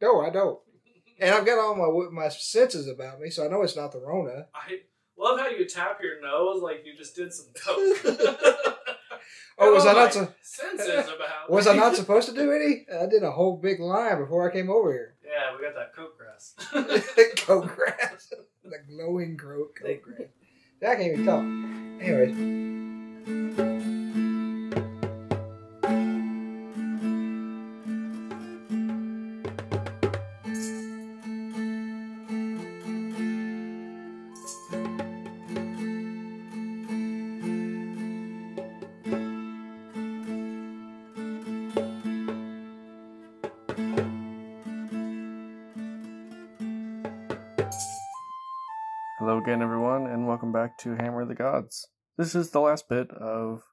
No, 0.00 0.20
I 0.20 0.30
don't. 0.30 0.58
And 1.18 1.34
I've 1.34 1.46
got 1.46 1.58
all 1.58 1.74
my 1.74 2.10
my 2.10 2.28
senses 2.28 2.88
about 2.88 3.20
me, 3.20 3.30
so 3.30 3.44
I 3.44 3.48
know 3.48 3.62
it's 3.62 3.76
not 3.76 3.92
the 3.92 4.00
Rona. 4.00 4.48
I 4.54 4.80
love 5.16 5.38
how 5.40 5.48
you 5.48 5.64
tap 5.66 5.98
your 6.02 6.20
nose 6.20 6.62
like 6.62 6.84
you 6.84 6.94
just 6.94 7.16
did 7.16 7.32
some 7.32 7.46
coke. 7.54 8.76
Oh, 9.58 9.72
was 9.72 9.86
I 9.86 9.94
not 9.94 10.12
so? 10.12 10.30
Senses 10.42 11.06
about. 11.06 11.48
Was 11.48 11.66
I 11.66 11.74
not 11.74 11.96
supposed 11.96 12.28
to 12.28 12.34
do 12.34 12.52
any? 12.52 12.84
I 12.92 13.06
did 13.06 13.22
a 13.22 13.30
whole 13.30 13.56
big 13.56 13.80
line 13.80 14.18
before 14.18 14.46
I 14.48 14.52
came 14.52 14.68
over 14.68 14.92
here. 14.92 15.14
Yeah, 15.24 15.56
we 15.56 15.62
got 15.62 15.74
that 15.74 15.94
coke 15.94 16.18
grass. 16.18 16.54
coke 17.38 17.74
grass, 17.74 18.34
the 18.62 18.78
glowing 18.86 19.38
coke 19.38 19.78
coke 19.80 20.02
grass. 20.02 20.28
I 20.82 20.96
can't 20.96 21.12
even 21.12 21.24
talk. 21.24 21.42
Anyways, 22.02 23.75
back 50.56 50.78
to 50.78 50.94
Hammer 50.94 51.20
of 51.20 51.28
the 51.28 51.34
Gods. 51.34 51.88
This 52.16 52.34
is 52.34 52.48
the 52.48 52.60
last 52.60 52.88
bit 52.88 53.10
of 53.10 53.64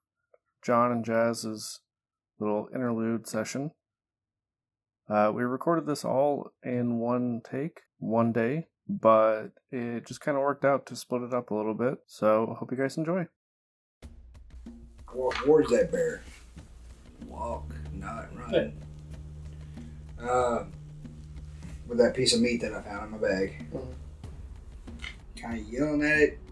John 0.61 0.91
and 0.91 1.05
Jazz's 1.05 1.79
little 2.41 2.67
interlude 2.75 3.25
session. 3.25 3.71
Uh, 5.09 5.31
we 5.33 5.43
recorded 5.43 5.87
this 5.87 6.03
all 6.03 6.51
in 6.61 6.99
one 6.99 7.39
take, 7.49 7.83
one 7.99 8.33
day, 8.33 8.67
but 8.89 9.51
it 9.71 10.05
just 10.05 10.19
kind 10.19 10.35
of 10.35 10.43
worked 10.43 10.65
out 10.65 10.85
to 10.87 10.97
split 10.97 11.21
it 11.21 11.33
up 11.33 11.51
a 11.51 11.55
little 11.55 11.73
bit. 11.73 11.99
So, 12.05 12.51
I 12.53 12.59
hope 12.59 12.69
you 12.69 12.77
guys 12.77 12.97
enjoy. 12.97 13.27
walk 15.13 15.35
towards 15.35 15.69
that 15.69 15.89
bear. 15.89 16.21
Walk, 17.27 17.73
not 17.93 18.27
run. 18.37 18.73
Uh, 20.21 20.65
with 21.87 21.97
that 21.97 22.13
piece 22.13 22.35
of 22.35 22.41
meat 22.41 22.59
that 22.59 22.73
I 22.73 22.81
found 22.81 23.05
in 23.05 23.21
my 23.21 23.25
bag. 23.25 23.65
Kind 25.41 25.61
of 25.61 25.71
yelling 25.71 26.03
at 26.03 26.19
it, 26.19 26.42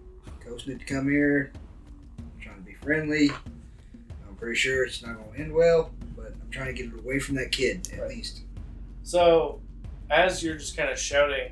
it 0.58 0.80
to 0.80 0.86
come 0.86 1.10
here, 1.10 1.52
I'm 2.20 2.42
trying 2.42 2.58
to 2.58 2.62
be 2.62 2.74
friendly. 2.76 3.30
I'm 4.28 4.36
pretty 4.38 4.56
sure 4.56 4.86
it's 4.86 5.02
not 5.04 5.16
going 5.18 5.34
to 5.34 5.40
end 5.40 5.54
well, 5.54 5.92
but 6.16 6.34
I'm 6.42 6.50
trying 6.52 6.68
to 6.68 6.84
get 6.84 6.94
it 6.94 7.00
away 7.00 7.20
from 7.20 7.36
that 7.36 7.52
kid 7.52 7.88
at 7.94 8.00
Right. 8.02 8.10
least. 8.10 8.42
so, 9.04 9.60
as 10.10 10.44
you're 10.44 10.58
just 10.58 10.76
kind 10.76 10.90
of 10.90 10.98
shouting, 11.00 11.52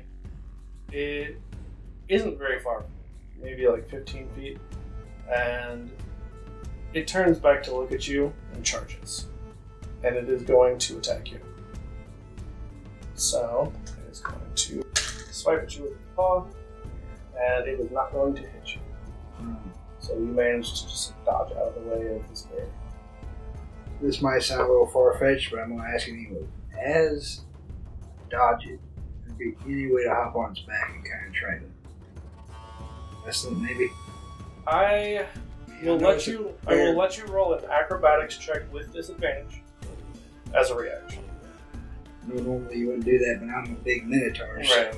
it 0.92 1.40
isn't 2.08 2.38
very 2.38 2.60
far, 2.60 2.84
maybe 3.40 3.66
like 3.68 3.88
15 3.88 4.28
feet, 4.30 4.58
and 5.32 5.90
it 6.92 7.06
turns 7.06 7.38
back 7.38 7.62
to 7.64 7.74
look 7.74 7.92
at 7.92 8.06
you 8.08 8.32
and 8.52 8.64
charges, 8.64 9.26
and 10.02 10.16
it 10.16 10.28
is 10.28 10.42
going 10.42 10.76
to 10.78 10.98
attack 10.98 11.30
you. 11.30 11.38
So, 13.14 13.72
it 13.86 14.10
is 14.12 14.20
going 14.20 14.40
to 14.54 14.84
swipe 15.30 15.62
at 15.62 15.76
you 15.76 15.84
with 15.84 15.92
its 15.92 16.06
paw, 16.16 16.44
and 17.38 17.68
it 17.68 17.78
is 17.80 17.90
not 17.90 18.12
going 18.12 18.34
to 18.34 18.42
hit 18.42 18.62
you. 18.66 18.80
So 20.00 20.14
you 20.14 20.26
managed 20.26 20.76
to 20.76 20.82
just 20.84 21.24
dodge 21.24 21.52
out 21.52 21.68
of 21.68 21.74
the 21.74 21.80
way 21.90 22.16
of 22.16 22.28
this 22.28 22.42
bear. 22.42 22.66
This 24.00 24.22
might 24.22 24.42
sound 24.42 24.62
a 24.62 24.66
little 24.66 24.86
far 24.86 25.18
fetched, 25.18 25.50
but 25.50 25.60
I'm 25.60 25.76
going 25.76 25.82
to 25.82 25.94
ask 25.94 26.08
it 26.08 26.12
anyway. 26.12 26.46
As 26.82 27.42
dodge 28.30 28.66
it, 28.66 28.80
there 29.26 29.34
be 29.36 29.54
any 29.66 29.92
way 29.92 30.04
to 30.04 30.10
hop 30.10 30.34
on 30.36 30.52
its 30.52 30.60
back 30.60 30.92
and 30.94 31.04
kind 31.04 31.26
of 31.26 31.34
try 31.34 31.58
to. 31.58 31.64
That's 33.24 33.38
something 33.38 33.62
maybe. 33.62 33.90
I 34.66 35.26
will 35.82 35.98
let 35.98 36.26
you. 36.26 36.54
I 36.66 36.74
will 36.76 36.96
let 36.96 37.18
you 37.18 37.26
roll 37.26 37.52
an 37.52 37.64
acrobatics 37.70 38.38
check 38.38 38.72
with 38.72 38.92
disadvantage 38.92 39.62
as 40.54 40.70
a 40.70 40.74
reaction. 40.74 41.24
No, 42.26 42.42
normally 42.42 42.78
you 42.78 42.86
wouldn't 42.86 43.04
do 43.04 43.18
that, 43.18 43.40
but 43.40 43.48
I'm 43.50 43.72
a 43.72 43.84
big 43.84 44.06
minotaur, 44.06 44.62
so. 44.64 44.90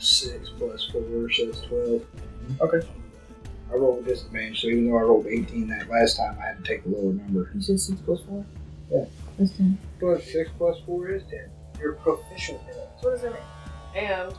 Six 0.00 0.48
plus 0.56 0.86
four, 0.90 1.30
so 1.30 1.46
that's 1.46 1.60
twelve. 1.60 2.00
Mm-hmm. 2.00 2.62
Okay. 2.62 2.88
I 3.70 3.74
rolled 3.76 3.98
with 3.98 4.06
disadvantage, 4.06 4.62
so 4.62 4.68
even 4.68 4.88
though 4.90 4.96
I 4.96 5.02
rolled 5.02 5.26
eighteen 5.26 5.68
that 5.68 5.88
last 5.90 6.16
time, 6.16 6.36
I 6.42 6.46
had 6.46 6.56
to 6.56 6.62
take 6.64 6.84
a 6.86 6.88
lower 6.88 7.12
number. 7.12 7.50
You 7.54 7.60
said 7.60 7.78
six 7.78 8.00
plus 8.00 8.20
four? 8.22 8.44
Yeah. 8.90 9.04
That's 9.38 9.52
ten. 9.56 9.78
Plus 9.98 10.24
six 10.24 10.50
plus 10.56 10.78
four 10.86 11.08
is 11.10 11.22
ten. 11.30 11.50
You're 11.78 11.92
proficient 11.94 12.60
in 12.62 12.68
it, 12.78 12.88
What 13.00 13.10
does 13.12 13.22
that 13.22 13.32
mean? 13.32 13.42
and 13.94 14.34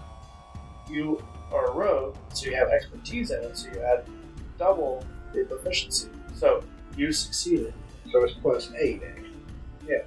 you 0.90 1.24
are 1.52 1.68
a 1.72 1.74
rogue, 1.74 2.16
so 2.34 2.50
you 2.50 2.56
have 2.56 2.70
expertise 2.70 3.32
in 3.32 3.44
it. 3.44 3.56
So 3.58 3.70
you 3.72 3.82
add 3.82 4.06
double 4.58 5.06
your 5.34 5.46
proficiency. 5.46 6.10
So 6.36 6.64
you 6.98 7.12
succeeded. 7.14 7.74
So 8.12 8.24
it's 8.24 8.34
plus 8.34 8.72
eight, 8.80 9.02
actually. 9.08 9.30
Yeah. 9.88 10.02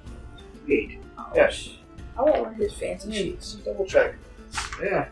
Eight. 0.69 0.99
Yeah. 1.33 1.51
I 2.17 2.21
want 2.21 2.39
one 2.41 2.53
of 2.53 2.57
his 2.59 2.73
fancy 2.73 3.11
sheets. 3.13 3.53
Double 3.65 3.85
check. 3.85 4.15
Yeah. 4.83 5.07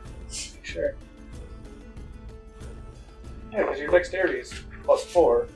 Sure. 0.64 0.96
Yeah, 3.52 3.64
because 3.64 3.80
your 3.80 3.92
dexterity 3.92 4.40
is 4.40 4.54
plus 4.84 5.04
four, 5.06 5.48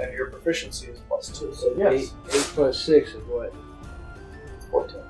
and 0.00 0.12
your 0.12 0.30
proficiency 0.30 0.86
is 0.88 1.00
plus 1.08 1.28
two. 1.38 1.52
So 1.54 1.74
yes, 1.76 1.92
Eight, 1.92 2.12
eight 2.34 2.42
plus 2.54 2.80
six 2.82 3.10
is 3.14 3.22
what? 3.26 3.52
fourteen. 4.70 5.02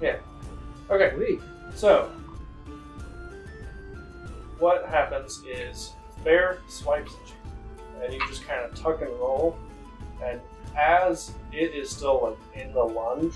Yeah. 0.00 0.16
Okay. 0.90 1.12
Sweet. 1.14 1.40
So, 1.74 2.10
what 4.58 4.86
happens 4.88 5.42
is 5.48 5.92
bear 6.24 6.58
swipes 6.68 7.12
at 7.14 7.28
you, 7.28 8.02
and 8.04 8.12
you 8.12 8.20
just 8.28 8.46
kind 8.46 8.60
of 8.64 8.74
tuck 8.74 9.00
and 9.02 9.10
roll, 9.12 9.56
and 10.22 10.40
as 10.76 11.32
it 11.52 11.74
is 11.74 11.90
still 11.90 12.36
like 12.54 12.60
in 12.64 12.72
the 12.72 12.82
lunge, 12.82 13.34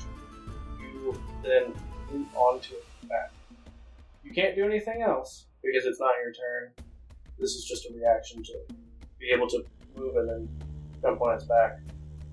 you 0.81 1.15
then 1.43 1.73
move 2.13 2.27
onto 2.35 2.75
its 2.75 2.85
back. 3.09 3.31
You 4.28 4.34
can't 4.34 4.55
do 4.55 4.66
anything 4.66 5.00
else 5.00 5.47
because 5.62 5.87
it's 5.87 5.99
not 5.99 6.12
your 6.22 6.34
turn. 6.34 6.72
This 7.39 7.53
is 7.53 7.65
just 7.65 7.87
a 7.87 7.94
reaction 7.94 8.43
to 8.43 8.53
be 9.19 9.31
able 9.31 9.49
to 9.49 9.65
move 9.97 10.16
and 10.16 10.28
then 10.28 10.49
jump 11.00 11.22
on 11.22 11.34
its 11.34 11.44
back. 11.44 11.78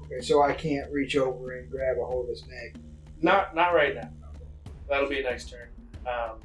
Okay, 0.04 0.20
so 0.20 0.44
I 0.44 0.52
can't 0.52 0.92
reach 0.92 1.16
over 1.16 1.58
and 1.58 1.72
grab 1.72 1.98
a 1.98 2.06
hold 2.06 2.26
of 2.26 2.30
his 2.32 2.46
neck. 2.48 2.76
Not 3.22 3.56
not 3.56 3.74
right 3.74 3.96
now. 3.96 4.10
That'll 4.90 5.08
be 5.08 5.22
a 5.22 5.24
next 5.24 5.50
turn. 5.50 5.70
Um, 6.06 6.42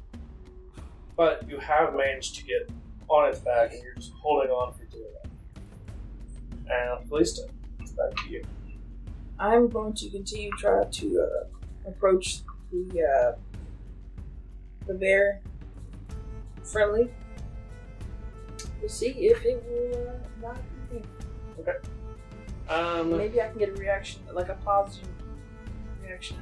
but 1.17 1.47
you 1.49 1.59
have 1.59 1.95
managed 1.95 2.35
to 2.37 2.45
get 2.45 2.69
on 3.09 3.27
its 3.27 3.39
back, 3.39 3.73
and 3.73 3.83
you're 3.83 3.95
just 3.95 4.13
holding 4.13 4.51
on 4.51 4.73
for 4.73 4.85
dear 4.85 5.01
life. 5.01 5.33
And 6.69 7.09
Calista, 7.09 7.49
it's 7.81 7.91
back 7.91 8.15
to 8.23 8.29
you. 8.29 8.41
I'm 9.37 9.67
going 9.67 9.95
to 9.95 10.09
continue 10.09 10.49
to 10.49 10.57
try 10.57 10.83
to 10.85 11.27
uh, 11.27 11.89
approach 11.89 12.39
the 12.71 13.03
uh, 13.03 13.50
the 14.87 14.93
bear 14.93 15.41
friendly 16.63 17.09
to 18.81 18.89
see 18.89 19.09
if 19.09 19.43
it 19.45 19.63
will 19.67 20.09
uh, 20.09 20.13
not 20.41 20.57
eat 20.93 21.03
me. 21.03 21.73
Um, 22.69 23.17
Maybe 23.17 23.41
I 23.41 23.49
can 23.49 23.59
get 23.59 23.69
a 23.69 23.73
reaction, 23.73 24.21
like 24.33 24.49
a 24.49 24.55
positive 24.65 25.09
reaction. 26.01 26.37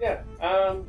yeah. 0.00 0.22
Um, 0.40 0.86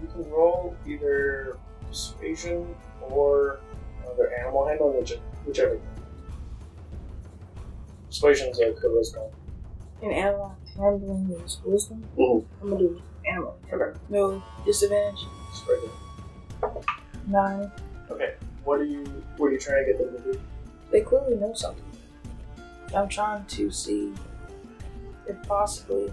you 0.00 0.08
can 0.08 0.30
roll 0.30 0.76
either 0.86 1.56
persuasion 1.86 2.74
or 3.02 3.60
another 4.04 4.32
animal 4.34 4.66
handling, 4.66 4.98
which, 4.98 5.12
whichever. 5.46 5.78
Persuasion's 8.06 8.58
a 8.60 8.70
charisma. 8.72 9.30
An 10.02 10.12
animal 10.12 10.54
handling 10.76 11.30
is 11.44 11.58
wisdom. 11.64 12.04
Mhm. 12.16 12.44
I'm 12.62 12.68
gonna 12.70 12.80
do 12.80 13.02
animal. 13.26 13.58
Okay. 13.72 13.98
No 14.08 14.42
disadvantage. 14.64 15.24
Regular. 15.68 16.82
Nine. 17.26 17.72
Okay. 18.10 18.34
What 18.64 18.80
are 18.80 18.84
you? 18.84 19.04
What 19.36 19.48
are 19.48 19.52
you 19.52 19.58
trying 19.58 19.84
to 19.86 19.92
get 19.92 19.98
them 19.98 20.16
to 20.22 20.32
do? 20.32 20.40
They 20.90 21.00
clearly 21.00 21.36
know 21.36 21.52
something. 21.54 21.84
I'm 22.94 23.08
trying 23.08 23.44
to 23.46 23.70
see 23.70 24.12
if 25.26 25.36
possibly 25.46 26.12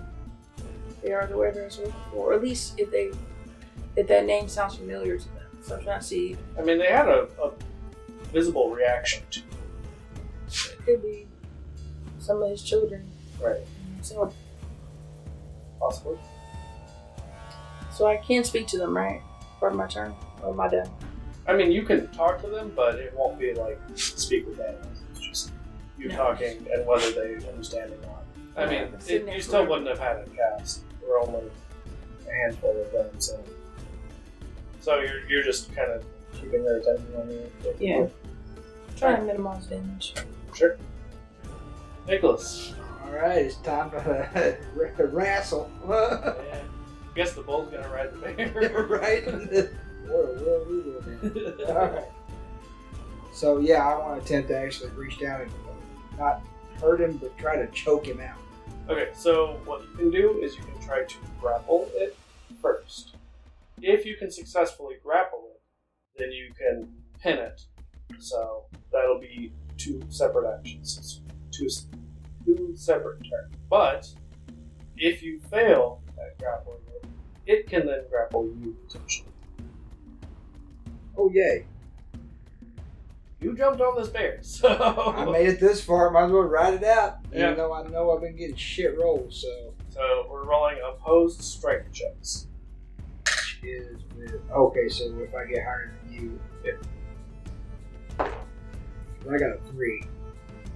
they 1.01 1.13
are 1.13 1.27
the 1.27 1.37
way 1.37 1.51
they're 1.51 1.69
looking 1.69 1.93
for, 2.11 2.31
or 2.31 2.33
at 2.33 2.41
least 2.41 2.79
if 2.79 2.91
they 2.91 3.11
if 3.95 4.07
that 4.07 4.25
name 4.25 4.49
sounds 4.49 4.75
familiar 4.75 5.17
to 5.17 5.25
them. 5.25 5.47
So 5.61 5.75
I'm 5.77 5.83
trying 5.83 5.99
to 5.99 6.05
see 6.05 6.37
I 6.59 6.63
mean, 6.63 6.77
they 6.79 6.87
had 6.87 7.07
a, 7.07 7.27
a 7.41 7.51
visible 8.33 8.71
reaction 8.71 9.23
to 9.31 9.39
it 9.41 10.85
could 10.85 11.01
be 11.01 11.27
some 12.19 12.41
of 12.43 12.49
his 12.49 12.61
children. 12.61 13.09
right. 13.41 13.61
So, 14.05 14.31
Possibly. 15.79 16.17
so 17.91 18.05
I 18.05 18.17
can't 18.17 18.45
speak 18.45 18.67
to 18.67 18.77
them, 18.77 18.95
right? 18.95 19.19
Part 19.59 19.71
of 19.71 19.77
my 19.79 19.87
turn, 19.87 20.13
or 20.43 20.51
am 20.53 20.59
I 20.61 20.67
done? 20.67 20.89
I 21.47 21.53
mean, 21.55 21.71
you 21.71 21.81
can 21.81 22.07
talk 22.09 22.39
to 22.43 22.47
them, 22.47 22.71
but 22.75 22.95
it 22.95 23.13
won't 23.15 23.39
be 23.39 23.53
like 23.55 23.79
speak 23.95 24.47
with 24.47 24.59
animals. 24.59 24.99
It's 25.11 25.19
just 25.27 25.51
you 25.97 26.09
No. 26.09 26.17
talking 26.17 26.67
and 26.71 26.85
whether 26.85 27.09
they 27.11 27.47
understand 27.47 27.93
or 27.93 27.97
not. 28.05 28.23
I 28.55 28.65
mean, 28.69 28.93
Yeah, 29.07 29.15
it, 29.15 29.33
you 29.33 29.41
still 29.41 29.53
forever. 29.65 29.69
wouldn't 29.71 29.87
have 29.89 29.99
had 29.99 30.17
a 30.17 30.25
cast. 30.29 30.81
There 31.01 31.09
were 31.09 31.19
only 31.21 31.49
a 32.27 32.31
handful 32.31 32.79
of 32.79 32.91
them, 32.91 33.09
so 33.19 33.43
so 34.81 34.99
you're 34.99 35.27
you're 35.27 35.43
just 35.43 35.73
kind 35.75 35.91
of 35.91 36.03
keeping 36.39 36.63
their 36.63 36.77
attention 36.77 37.07
on 37.17 37.31
you. 37.31 37.51
Yeah. 37.79 38.07
Try 38.97 39.15
to 39.15 39.21
minimize 39.23 39.65
damage. 39.65 40.13
Sure. 40.53 40.77
Nicholas. 42.07 42.73
All 43.15 43.21
right, 43.21 43.45
it's 43.45 43.55
time 43.57 43.89
for 43.91 44.59
the 44.97 45.07
wrestle. 45.07 45.71
Yeah. 45.87 46.63
Guess 47.15 47.31
the 47.31 47.43
bull's 47.43 47.71
gonna 47.71 47.87
ride 47.87 48.11
the 48.11 48.17
bear. 48.17 48.85
right? 48.89 49.25
what 50.05 50.19
a 50.19 50.43
world 50.43 50.67
we 50.67 50.81
live 50.83 51.57
in. 51.57 51.65
All 51.65 51.75
right. 51.75 52.11
So 53.31 53.59
yeah, 53.59 53.87
I 53.87 53.97
want 53.97 54.19
to 54.19 54.25
attempt 54.25 54.49
to 54.49 54.57
actually 54.57 54.89
reach 54.91 55.17
down 55.17 55.41
and 55.41 55.51
not 56.19 56.41
hurt 56.81 56.99
him, 56.99 57.15
but 57.15 57.37
try 57.37 57.55
to 57.55 57.67
choke 57.67 58.05
him 58.05 58.19
out. 58.19 58.37
Okay, 58.89 59.11
so 59.15 59.61
what 59.63 59.83
you 59.83 59.97
can 59.97 60.11
do 60.11 60.41
is 60.41 60.57
you 60.57 60.63
can 60.63 60.81
try 60.81 61.05
to 61.05 61.15
grapple 61.39 61.89
it 61.93 62.17
first. 62.61 63.15
If 63.81 64.05
you 64.05 64.17
can 64.17 64.29
successfully 64.29 64.95
grapple 65.01 65.51
it, 65.53 65.61
then 66.17 66.33
you 66.33 66.51
can 66.53 66.91
pin 67.21 67.37
it. 67.37 67.61
So 68.19 68.65
that'll 68.91 69.21
be 69.21 69.53
two 69.77 70.01
separate 70.09 70.53
actions. 70.53 71.21
Two, 71.51 71.69
two 72.45 72.73
separate 72.75 73.19
turns. 73.19 73.55
But 73.69 74.09
if 74.97 75.21
you 75.21 75.39
fail 75.51 76.01
at 76.17 76.37
grappling 76.37 76.77
it, 76.87 77.05
it 77.45 77.67
can 77.67 77.85
then 77.85 78.01
grapple 78.09 78.45
you 78.45 78.75
potentially. 78.87 79.31
Oh 81.17 81.29
yay! 81.33 81.65
You 83.39 83.55
jumped 83.55 83.81
on 83.81 83.97
this 83.97 84.09
bear, 84.09 84.39
so 84.41 84.69
I 84.69 85.25
made 85.25 85.47
it 85.47 85.59
this 85.59 85.83
far. 85.83 86.09
Might 86.11 86.25
as 86.25 86.31
well 86.31 86.41
ride 86.41 86.75
it 86.75 86.83
out. 86.83 87.17
Yeah. 87.31 87.45
Even 87.45 87.57
though 87.57 87.73
I 87.73 87.87
know 87.87 88.11
I've 88.11 88.21
been 88.21 88.35
getting 88.35 88.55
shit 88.55 88.97
rolled. 88.97 89.33
So 89.33 89.73
so 89.89 90.27
we're 90.29 90.43
rolling 90.43 90.77
opposed 90.85 91.41
strength 91.41 91.93
checks. 91.93 92.47
which 93.19 93.59
is 93.63 94.01
with 94.15 94.41
okay. 94.51 94.89
So 94.89 95.05
if 95.19 95.33
I 95.33 95.45
get 95.45 95.63
higher 95.63 95.93
than 96.03 96.13
you, 96.13 96.39
if, 96.63 96.75
I 98.19 99.37
got 99.37 99.55
a 99.55 99.59
three. 99.71 100.03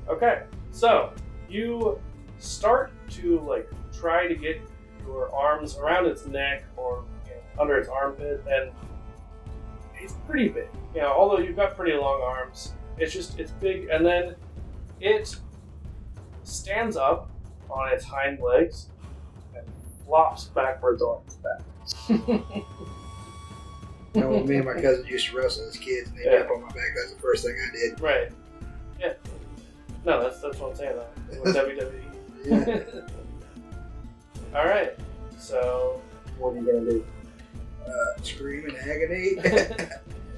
Okay, 0.08 0.44
so 0.72 1.14
you 1.50 2.00
start 2.40 2.92
to 3.12 3.40
like 3.42 3.70
try 3.98 4.28
to 4.28 4.36
get 4.36 4.62
your 5.06 5.34
arms 5.34 5.78
around 5.78 6.06
its 6.06 6.26
neck 6.26 6.64
or 6.78 7.04
you 7.26 7.32
know, 7.32 7.62
under 7.62 7.78
its 7.78 7.90
armpit, 7.90 8.44
and 8.50 8.72
it's 9.96 10.14
pretty 10.28 10.48
big. 10.50 10.68
You 10.96 11.02
know, 11.02 11.12
although 11.12 11.40
you've 11.40 11.56
got 11.56 11.76
pretty 11.76 11.98
long 11.98 12.22
arms, 12.22 12.74
it's 12.98 13.14
just 13.14 13.40
it's 13.40 13.52
big, 13.52 13.90
and 13.90 14.06
then 14.06 14.36
it 15.00 15.36
stands 16.44 16.96
up 16.98 17.30
on 17.70 17.92
its 17.94 18.04
hind 18.06 18.40
legs 18.40 18.90
and 19.56 19.66
flops 20.06 20.46
backwards 20.46 21.02
on 21.02 21.22
its 21.26 21.36
back. 21.36 22.64
You 24.16 24.22
know, 24.22 24.44
me 24.44 24.56
and 24.56 24.66
my 24.66 24.74
cousin 24.74 25.06
used 25.06 25.28
to 25.28 25.38
wrestle 25.38 25.68
as 25.68 25.78
kids, 25.78 26.10
and 26.10 26.18
they 26.18 26.24
Yeah. 26.26 26.40
jump 26.40 26.50
on 26.50 26.62
my 26.64 26.68
back. 26.70 26.96
That's 26.96 27.14
the 27.14 27.20
first 27.20 27.46
thing 27.46 27.56
I 27.56 27.72
did. 27.76 28.02
Right. 28.02 28.32
Yeah. 29.00 29.14
No, 30.04 30.24
that's 30.24 30.42
that's 30.42 30.58
what 30.58 30.72
I'm 30.72 30.76
saying. 30.76 30.96
Though. 30.96 31.19
With 31.44 31.56
WWE. 31.56 32.04
Yeah. 32.46 32.84
All 34.60 34.66
right. 34.66 34.98
So 35.38 36.02
what 36.38 36.54
are 36.54 36.58
you 36.58 36.66
gonna 36.66 36.90
do? 36.90 37.06
uh, 37.90 38.22
scream 38.22 38.70
in 38.70 38.76
agony, 38.76 39.36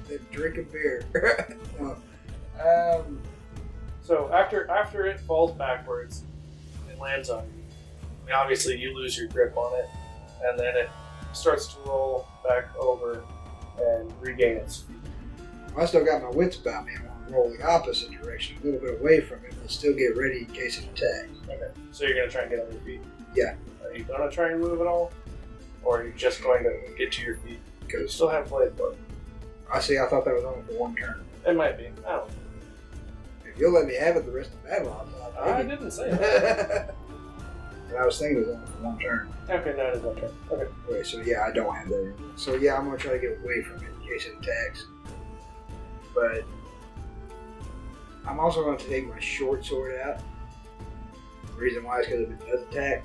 then 0.08 0.18
drink 0.30 0.58
a 0.58 0.62
beer. 0.62 1.04
no. 1.80 1.96
Um, 2.62 3.20
So 4.02 4.32
after 4.32 4.68
after 4.70 5.06
it 5.06 5.20
falls 5.20 5.52
backwards, 5.52 6.24
it 6.90 6.98
lands 6.98 7.30
on 7.30 7.44
you. 7.44 7.62
I 8.22 8.26
mean, 8.26 8.34
obviously, 8.34 8.78
you 8.78 8.94
lose 8.96 9.16
your 9.16 9.28
grip 9.28 9.56
on 9.56 9.78
it, 9.78 9.86
and 10.44 10.58
then 10.58 10.76
it 10.76 10.88
starts 11.32 11.68
to 11.74 11.80
roll 11.86 12.26
back 12.46 12.66
over 12.78 13.22
and 13.78 14.12
regain 14.20 14.56
its 14.56 14.78
feet. 14.78 14.96
I 15.76 15.86
still 15.86 16.04
got 16.04 16.22
my 16.22 16.30
wits 16.30 16.58
about 16.58 16.86
me. 16.86 16.92
To 17.28 17.32
roll 17.32 17.50
the 17.50 17.64
opposite 17.66 18.10
direction, 18.12 18.56
a 18.62 18.64
little 18.64 18.80
bit 18.80 19.00
away 19.00 19.20
from 19.20 19.38
it, 19.44 19.54
but 19.60 19.70
still 19.70 19.94
get 19.94 20.16
ready 20.16 20.40
in 20.40 20.46
case 20.46 20.78
it 20.78 20.84
attacks. 20.84 21.38
Okay. 21.48 21.68
So 21.92 22.04
you're 22.04 22.16
gonna 22.16 22.30
try 22.30 22.42
and 22.42 22.50
get 22.50 22.60
on 22.60 22.72
your 22.72 22.80
feet. 22.82 23.00
Yeah. 23.34 23.54
Are 23.84 23.94
you 23.96 24.04
gonna 24.04 24.30
try 24.30 24.50
and 24.50 24.60
move 24.60 24.80
at 24.80 24.86
all, 24.86 25.12
or 25.84 26.00
are 26.00 26.06
you 26.06 26.12
just 26.16 26.42
going 26.42 26.64
to 26.64 26.80
get 26.96 27.12
to 27.12 27.22
your 27.22 27.36
feet? 27.38 27.58
Because 27.80 28.00
you 28.02 28.08
still 28.08 28.28
have 28.28 28.48
blade 28.48 28.76
book. 28.76 28.96
I 29.72 29.80
see, 29.80 29.98
I 29.98 30.06
thought 30.08 30.24
that 30.24 30.34
was 30.34 30.44
only 30.44 30.62
for 30.62 30.78
one 30.78 30.94
turn. 30.96 31.24
It 31.46 31.56
might 31.56 31.76
be. 31.78 31.86
I 31.86 31.88
don't. 31.88 32.04
know. 32.28 32.34
If 33.44 33.58
you'll 33.58 33.72
let 33.72 33.86
me 33.86 33.94
have 33.96 34.16
it 34.16 34.24
the 34.24 34.32
rest 34.32 34.50
of 34.52 34.62
the 34.62 34.68
battle, 34.68 35.08
I'll, 35.36 35.44
I'll 35.44 35.54
I 35.54 35.62
didn't 35.62 35.90
say 35.90 36.10
that. 36.10 36.94
but 37.90 37.96
I 37.96 38.04
was 38.06 38.18
thinking 38.18 38.38
it 38.38 38.46
was 38.46 38.56
only 38.56 38.66
for 38.66 38.82
one 38.82 38.98
turn. 38.98 39.28
okay, 39.50 39.74
no, 39.76 39.86
it 39.88 39.96
is 39.96 40.02
my 40.02 40.14
turn. 40.20 40.30
Okay. 40.50 40.66
Okay, 40.90 41.02
so 41.02 41.20
yeah, 41.20 41.44
I 41.46 41.52
don't 41.52 41.74
have 41.74 41.88
that. 41.88 41.96
anymore. 41.96 42.30
So 42.36 42.54
yeah, 42.54 42.76
I'm 42.76 42.84
gonna 42.86 42.96
try 42.98 43.12
to 43.12 43.18
get 43.18 43.38
away 43.42 43.62
from 43.62 43.76
it 43.78 43.90
in 44.00 44.08
case 44.08 44.26
it 44.26 44.34
attacks. 44.40 44.86
But 46.14 46.44
I'm 48.26 48.38
also 48.38 48.62
going 48.62 48.78
to 48.78 48.88
take 48.88 49.08
my 49.08 49.18
short 49.18 49.64
sword 49.64 50.00
out. 50.00 50.20
The 51.46 51.52
reason 51.54 51.84
why 51.84 52.00
is 52.00 52.06
because 52.06 52.22
if 52.22 52.30
it 52.30 52.50
does 52.50 52.62
attack, 52.62 53.04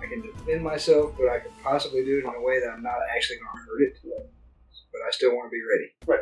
I 0.00 0.06
can 0.06 0.20
defend 0.22 0.62
myself, 0.62 1.14
but 1.18 1.28
I 1.28 1.40
can 1.40 1.50
possibly 1.62 2.04
do 2.04 2.18
it 2.18 2.24
in 2.24 2.34
a 2.34 2.42
way 2.42 2.60
that 2.60 2.68
I'm 2.68 2.82
not 2.82 2.98
actually 3.14 3.36
going 3.38 3.50
to 3.52 3.58
hurt 3.58 3.82
it. 3.82 3.98
But 4.92 5.00
I 5.06 5.10
still 5.10 5.30
want 5.30 5.50
to 5.50 5.50
be 5.50 5.62
ready. 5.62 5.92
Right. 6.06 6.20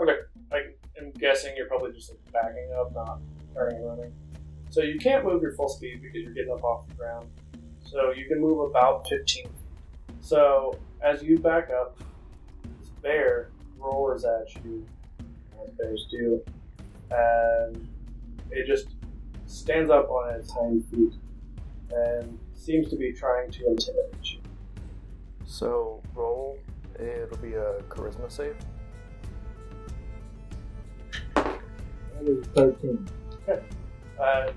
Okay. 0.00 0.20
I 0.52 1.00
am 1.00 1.10
guessing 1.12 1.54
you're 1.56 1.66
probably 1.66 1.92
just 1.92 2.10
like 2.10 2.32
backing 2.32 2.70
up, 2.78 2.94
not 2.94 3.20
turning 3.54 3.84
running. 3.84 4.12
So 4.70 4.82
you 4.82 4.98
can't 4.98 5.24
move 5.24 5.42
your 5.42 5.52
full 5.52 5.68
speed 5.68 6.00
because 6.02 6.22
you're 6.22 6.32
getting 6.32 6.52
up 6.52 6.62
off 6.62 6.86
the 6.88 6.94
ground. 6.94 7.28
So 7.84 8.12
you 8.12 8.26
can 8.26 8.40
move 8.40 8.70
about 8.70 9.06
15 9.08 9.44
feet. 9.44 9.52
So 10.20 10.78
as 11.02 11.22
you 11.22 11.38
back 11.38 11.70
up, 11.70 11.98
this 12.78 12.90
bear 13.02 13.50
roars 13.78 14.24
at 14.24 14.54
you, 14.64 14.86
as 15.64 15.70
bears 15.70 16.06
do, 16.10 16.42
and 17.10 17.88
it 18.50 18.66
just 18.66 18.88
stands 19.46 19.90
up 19.90 20.10
on 20.10 20.34
its 20.34 20.52
hind 20.52 20.84
feet 20.90 21.14
and 21.92 22.38
seems 22.54 22.88
to 22.90 22.96
be 22.96 23.12
trying 23.12 23.50
to 23.50 23.66
intimidate 23.66 24.14
you. 24.22 24.38
So 25.44 26.02
roll. 26.14 26.58
It'll 26.98 27.38
be 27.38 27.54
a 27.54 27.80
charisma 27.88 28.30
save. 28.30 28.56
That 31.34 31.58
is 32.26 32.46
13. 32.48 33.08
Uh, 34.20 34.52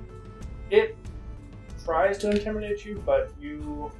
it 0.69 0.97
tries 1.85 2.17
to 2.17 2.29
intimidate 2.29 2.83
you, 2.85 3.01
but 3.05 3.31
you 3.39 3.91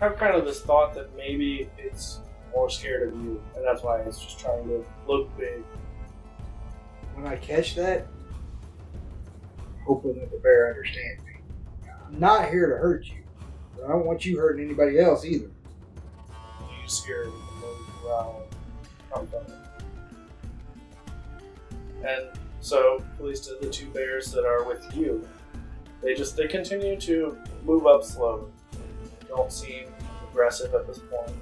have 0.00 0.18
kind 0.18 0.34
of 0.34 0.44
this 0.44 0.60
thought 0.60 0.94
that 0.94 1.16
maybe 1.16 1.68
it's 1.78 2.20
more 2.54 2.68
scared 2.68 3.08
of 3.08 3.14
you, 3.14 3.42
and 3.54 3.64
that's 3.64 3.82
why 3.82 4.00
it's 4.00 4.20
just 4.20 4.38
trying 4.38 4.68
to 4.68 4.84
look 5.06 5.34
big. 5.38 5.62
When 7.16 7.26
I 7.26 7.36
catch 7.36 7.74
that, 7.76 8.06
hoping 9.86 10.18
that 10.20 10.30
the 10.30 10.36
bear 10.36 10.68
understands 10.68 11.24
me. 11.24 11.40
I'm 12.06 12.20
not 12.20 12.50
here 12.50 12.68
to 12.68 12.76
hurt 12.76 13.06
you. 13.06 13.22
But 13.74 13.86
I 13.86 13.88
don't 13.88 14.04
want 14.04 14.26
you 14.26 14.38
hurting 14.38 14.62
anybody 14.62 15.00
else 15.00 15.24
either. 15.24 15.50
You 16.28 16.88
scared 16.88 17.28
the 17.28 17.66
low 17.66 17.76
growl 18.02 18.42
come 19.10 19.26
from. 19.28 19.46
And 22.06 22.28
so, 22.60 23.02
at 23.18 23.24
least 23.24 23.50
the 23.60 23.70
two 23.70 23.88
bears 23.88 24.30
that 24.32 24.44
are 24.44 24.64
with 24.64 24.94
you, 24.94 25.26
they 26.02 26.14
just 26.14 26.36
they 26.36 26.46
continue 26.46 27.00
to 27.00 27.38
move 27.64 27.86
up 27.86 28.04
slowly. 28.04 28.50
They 28.72 29.28
don't 29.28 29.50
seem 29.50 29.86
aggressive 30.30 30.74
at 30.74 30.86
this 30.86 30.98
point, 30.98 31.32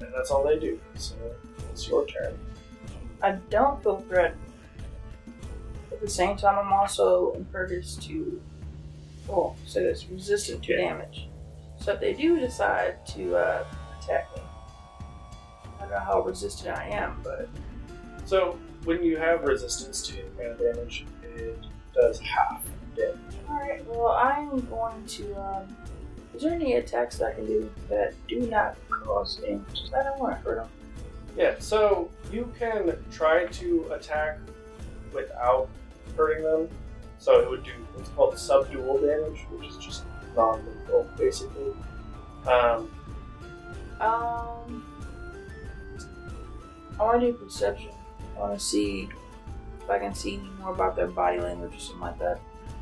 and 0.00 0.12
that's 0.14 0.30
all 0.30 0.44
they 0.44 0.58
do. 0.58 0.78
So 0.96 1.14
it's 1.70 1.88
your 1.88 2.06
turn. 2.06 2.38
I 3.22 3.32
don't 3.48 3.82
feel 3.82 4.00
threatened. 4.00 4.38
At 6.02 6.08
the 6.08 6.14
same 6.14 6.36
time, 6.36 6.58
I'm 6.58 6.72
also 6.72 7.30
impervious 7.34 7.94
to, 7.94 8.42
well, 9.28 9.54
so 9.64 9.78
it's 9.78 10.04
resistant 10.08 10.64
to 10.64 10.76
damage. 10.76 11.28
So 11.80 11.92
if 11.92 12.00
they 12.00 12.12
do 12.12 12.40
decide 12.40 13.06
to 13.06 13.36
uh, 13.36 13.64
attack 14.00 14.34
me, 14.34 14.42
I 15.78 15.82
don't 15.82 15.90
know 15.92 15.98
how 16.00 16.22
resistant 16.22 16.76
I 16.76 16.88
am, 16.88 17.20
but 17.22 17.48
So 18.24 18.58
when 18.82 19.04
you 19.04 19.16
have 19.16 19.44
resistance 19.44 20.02
to 20.08 20.22
of 20.44 20.58
damage, 20.58 21.06
it 21.36 21.56
does 21.94 22.18
half 22.18 22.64
damage. 22.96 23.18
alright, 23.48 23.86
well, 23.86 24.08
I'm 24.08 24.58
going 24.66 25.06
to, 25.06 25.40
um, 25.40 25.76
is 26.34 26.42
there 26.42 26.52
any 26.52 26.72
attacks 26.72 27.18
that 27.18 27.26
I 27.26 27.32
can 27.34 27.46
do 27.46 27.70
that 27.88 28.14
do 28.26 28.40
not 28.50 28.76
cause 28.90 29.36
damage? 29.36 29.82
I 29.96 30.02
don't 30.02 30.18
want 30.18 30.34
to 30.36 30.42
hurt 30.42 30.56
them. 30.62 30.68
Yeah, 31.36 31.54
so 31.60 32.10
you 32.32 32.52
can 32.58 32.92
try 33.12 33.46
to 33.46 33.92
attack 33.92 34.38
without 35.12 35.68
hurting 36.16 36.44
them. 36.44 36.68
So 37.18 37.40
it 37.40 37.48
would 37.48 37.62
do 37.64 37.72
what's 37.94 38.08
called 38.10 38.32
the 38.34 38.38
subdual 38.38 38.98
damage, 39.00 39.40
which 39.52 39.68
is 39.68 39.76
just 39.76 40.04
non-lethal, 40.36 41.08
basically. 41.16 41.72
Um, 42.46 42.90
Um, 44.00 44.84
I 46.98 47.02
want 47.04 47.20
to 47.20 47.32
do 47.32 47.38
perception. 47.38 47.90
I 48.36 48.40
want 48.40 48.54
to 48.58 48.64
see 48.64 49.08
if 49.80 49.88
I 49.90 49.98
can 49.98 50.14
see 50.14 50.34
any 50.38 50.48
more 50.60 50.72
about 50.74 50.96
their 50.96 51.06
body 51.06 51.38
language 51.40 51.74
or 51.74 51.78
something 51.78 52.00
like 52.00 52.18
that. 52.18 52.40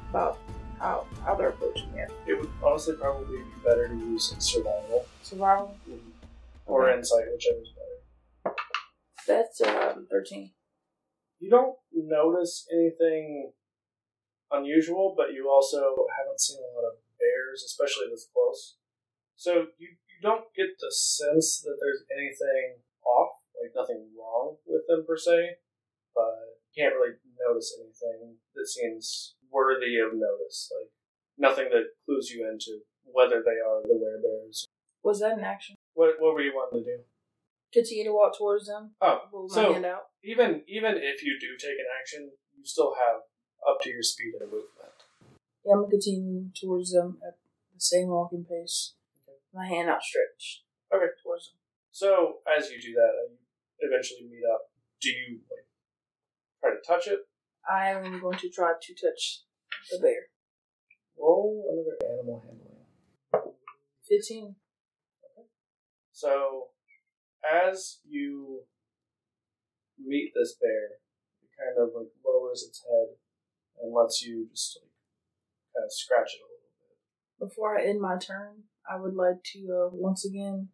About 0.08 0.38
how 0.78 1.06
how 1.24 1.34
they're 1.34 1.50
approaching 1.50 1.90
it. 1.94 2.10
It 2.26 2.34
would 2.40 2.50
honestly 2.64 2.94
probably 2.96 3.36
be 3.38 3.44
better 3.64 3.86
to 3.88 3.94
use 3.94 4.34
survival 4.38 5.04
Survival. 5.22 5.76
or 6.66 6.88
Okay. 6.88 6.98
insight, 6.98 7.24
is 7.28 7.68
better. 8.44 8.54
That's 9.26 9.60
um 9.60 10.06
thirteen. 10.10 10.52
You 11.38 11.50
don't 11.50 11.76
notice 11.94 12.66
anything 12.72 13.52
unusual, 14.50 15.14
but 15.16 15.32
you 15.32 15.48
also 15.48 16.06
haven't 16.18 16.40
seen 16.40 16.58
a 16.58 16.74
lot 16.74 16.88
of 16.88 16.98
bears, 17.18 17.62
especially 17.64 18.10
this 18.10 18.28
close. 18.32 18.76
So 19.36 19.72
you, 19.78 19.88
you 19.88 20.18
don't 20.22 20.52
get 20.54 20.78
the 20.78 20.92
sense 20.92 21.60
that 21.64 21.78
there's 21.80 22.04
anything 22.12 22.82
off, 23.06 23.40
like 23.56 23.72
nothing 23.74 24.10
wrong 24.16 24.56
with 24.66 24.82
them 24.88 25.04
per 25.06 25.16
se, 25.16 25.56
but 26.14 26.60
you 26.68 26.82
can't 26.82 26.94
really 26.94 27.16
notice 27.40 27.76
anything 27.80 28.36
that 28.54 28.68
seems 28.68 29.34
worthy 29.50 29.96
of 29.98 30.12
notice. 30.12 30.70
Like 30.70 30.90
nothing 31.38 31.70
that 31.70 31.96
clues 32.04 32.30
you 32.30 32.48
into 32.48 32.80
whether 33.04 33.42
they 33.42 33.58
are 33.58 33.82
the 33.82 33.96
werebears. 33.96 34.64
Was 35.02 35.20
that 35.20 35.38
an 35.38 35.44
action? 35.44 35.76
What 35.94 36.16
what 36.18 36.34
were 36.34 36.42
you 36.42 36.52
wanting 36.54 36.84
to 36.84 36.96
do? 36.96 37.02
Continue 37.72 38.04
to 38.04 38.12
walk 38.12 38.36
towards 38.36 38.66
them. 38.66 38.92
Oh, 39.00 39.20
my 39.32 39.54
so 39.54 39.72
hand 39.72 39.86
out. 39.86 40.10
even 40.24 40.62
even 40.66 40.96
if 40.96 41.22
you 41.22 41.38
do 41.40 41.56
take 41.58 41.78
an 41.78 41.86
action, 42.00 42.30
you 42.56 42.64
still 42.64 42.94
have 42.94 43.22
up 43.68 43.80
to 43.82 43.90
your 43.90 44.02
speed 44.02 44.34
and 44.40 44.50
movement. 44.50 45.06
Yeah, 45.64 45.74
I'm 45.74 45.82
gonna 45.82 45.90
continue 45.90 46.50
towards 46.54 46.92
them 46.92 47.18
at 47.26 47.38
the 47.74 47.80
same 47.80 48.08
walking 48.08 48.44
pace. 48.44 48.94
My 49.54 49.66
hand 49.66 49.88
outstretched. 49.88 50.64
Okay. 50.92 51.06
Towards 51.22 51.50
them. 51.50 51.58
So 51.92 52.38
as 52.46 52.70
you 52.70 52.80
do 52.80 52.94
that, 52.94 53.12
and 53.26 53.38
you 53.38 53.88
eventually 53.88 54.28
meet 54.30 54.46
up. 54.52 54.70
Do 55.00 55.10
you 55.10 55.40
like 55.50 55.66
try 56.60 56.70
to 56.70 56.82
touch 56.86 57.06
it? 57.06 57.20
I 57.68 57.90
am 57.90 58.20
going 58.20 58.38
to 58.38 58.50
try 58.50 58.72
to 58.80 58.94
touch 58.94 59.42
the 59.90 59.98
bear. 59.98 60.28
Roll 61.18 61.64
another 61.70 62.12
animal 62.12 62.42
handling. 62.44 63.54
Fifteen. 64.08 64.56
Okay. 65.22 65.46
So 66.12 66.68
as 67.44 68.00
you 68.08 68.62
meet 69.98 70.32
this 70.34 70.56
bear, 70.60 71.00
it 71.42 71.50
kind 71.56 71.76
of 71.78 71.94
like 71.94 72.08
lowers 72.24 72.64
its 72.66 72.82
head 72.88 73.16
and 73.82 73.94
lets 73.94 74.22
you 74.22 74.48
just 74.50 74.78
like 74.80 74.90
kind 75.74 75.84
of 75.84 75.92
scratch 75.92 76.34
it 76.34 76.42
a 76.42 76.48
little 76.48 76.72
bit. 76.80 77.48
Before 77.48 77.78
I 77.78 77.84
end 77.84 78.00
my 78.00 78.18
turn, 78.18 78.64
I 78.88 78.96
would 78.96 79.14
like 79.14 79.42
to 79.52 79.60
uh, 79.70 79.88
once 79.92 80.24
again 80.24 80.68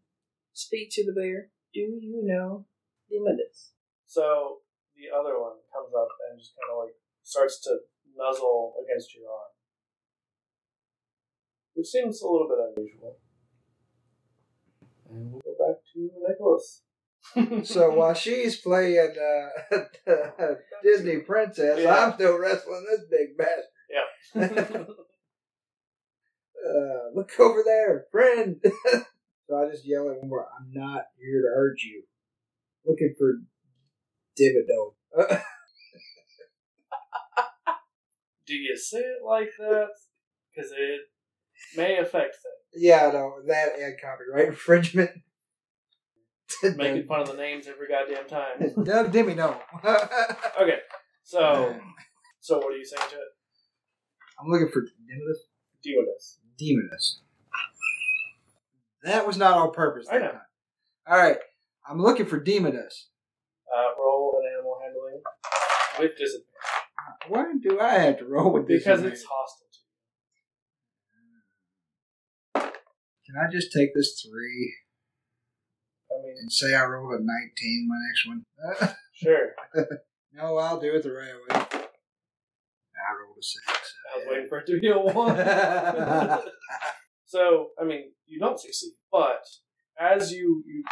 speak 0.53 0.89
to 0.93 1.05
the 1.05 1.13
bear. 1.13 1.51
Do 1.75 1.81
you 1.81 2.23
know 2.25 2.67
Demodus? 3.13 3.71
So 4.07 4.63
the 4.97 5.13
other 5.13 5.39
one 5.39 5.61
comes 5.73 5.93
up 5.95 6.09
and 6.31 6.39
just 6.41 6.55
kind 6.57 6.73
of 6.73 6.85
like 6.87 6.95
starts 7.23 7.61
to 7.65 7.79
nuzzle 8.17 8.75
against 8.83 9.15
your 9.15 9.29
arm, 9.29 9.53
which 11.75 11.87
seems 11.87 12.23
a 12.23 12.27
little 12.27 12.49
bit 12.49 12.59
unusual. 12.73 13.19
And 15.11 15.33
we'll 15.33 15.41
go 15.45 15.46
back 15.67 15.77
to 15.95 16.11
Nicholas. 16.29 16.83
So 17.65 17.91
while 17.91 18.15
she's 18.15 18.57
playing 18.61 19.15
uh, 19.19 19.77
Disney 20.85 21.19
princess, 21.19 21.81
Yeah. 21.81 22.07
I'm 22.07 22.13
still 22.15 22.39
wrestling 22.39 22.87
this 22.89 23.01
big 23.11 23.37
bastard. 23.37 23.65
yeah, 23.91 24.85
Uh, 26.67 27.11
look 27.15 27.31
over 27.39 27.63
there, 27.65 28.07
friend. 28.11 28.57
so 28.63 29.57
I 29.57 29.69
just 29.71 29.87
yell 29.87 30.09
at 30.11 30.19
one 30.21 30.29
more. 30.29 30.47
I'm 30.59 30.73
not 30.73 31.03
here 31.19 31.43
to 31.43 31.49
hurt 31.55 31.79
you. 31.83 32.03
Looking 32.85 33.15
for 33.19 33.35
Divido. 34.41 34.95
do 38.47 38.55
you 38.55 38.77
say 38.77 38.99
it 38.99 39.25
like 39.25 39.51
that? 39.59 39.89
Because 40.55 40.71
it 40.73 41.01
may 41.77 41.99
affect 41.99 42.35
things. 42.37 42.83
yeah, 42.83 43.11
no, 43.13 43.35
that 43.47 43.79
and 43.79 43.97
copyright 44.01 44.49
infringement. 44.49 45.11
Making 46.63 47.07
fun 47.07 47.21
of 47.21 47.29
the 47.29 47.35
names 47.35 47.67
every 47.69 47.87
goddamn 47.89 48.27
time. 48.29 48.59
Doug 48.85 49.13
Dimmy, 49.13 49.37
no. 49.37 49.61
Okay, 50.61 50.79
so 51.23 51.77
so 52.41 52.57
what 52.59 52.73
are 52.73 52.77
you 52.77 52.85
saying 52.85 53.09
to 53.11 53.17
it? 53.17 53.23
I'm 54.41 54.49
looking 54.49 54.69
for 54.73 54.83
Demotus. 54.83 55.39
Demoness. 55.85 56.39
Demonus. 56.61 57.21
That 59.05 59.27
was 59.27 59.37
not 59.37 59.57
on 59.59 59.73
purpose. 59.73 60.07
I 60.11 60.19
that 60.19 60.25
know. 60.25 60.31
time. 60.33 60.41
All 61.09 61.19
right, 61.19 61.39
I'm 61.89 62.01
looking 62.01 62.27
for 62.27 62.41
Demonus. 62.41 63.09
Uh, 63.77 63.91
roll 63.99 64.41
an 64.43 64.49
animal 64.55 64.79
handling 64.83 65.21
with 65.99 66.17
disadvantage 66.17 66.47
Why 67.29 67.45
do 67.63 67.81
I 67.81 67.99
have 67.99 68.19
to 68.19 68.25
roll 68.27 68.53
with 68.53 68.67
this? 68.69 68.83
because 68.85 69.03
it's 69.03 69.25
hostile. 69.25 69.67
to 72.55 72.61
Can 73.27 73.35
I 73.37 73.51
just 73.53 73.73
take 73.73 73.95
this 73.95 74.21
three 74.25 74.75
mean, 76.27 76.37
and 76.41 76.53
say 76.53 76.75
I 76.75 76.85
rolled 76.85 77.13
a 77.13 77.23
19 77.23 77.89
my 77.89 77.97
next 78.07 78.27
one? 78.27 78.97
sure. 79.15 79.55
no, 80.33 80.57
I'll 80.57 80.81
do 80.81 80.95
it 80.95 81.03
the 81.03 81.13
right 81.13 81.35
way. 81.49 81.81
I 82.97 83.13
rolled 83.23 83.39
a 83.39 83.43
six. 83.43 83.65
I 84.13 84.19
was 84.19 84.27
waiting 84.29 84.49
for 84.49 84.59
it 84.59 84.67
to 84.67 84.81
be 84.81 84.89
a 84.89 84.99
one. 84.99 85.37
so, 87.27 87.71
I 87.81 87.85
mean, 87.85 88.13
you 88.27 88.39
don't 88.41 88.59
succeed, 88.59 88.93
but 89.13 89.45
as 90.01 90.33
you, 90.33 90.63
you 90.67 90.83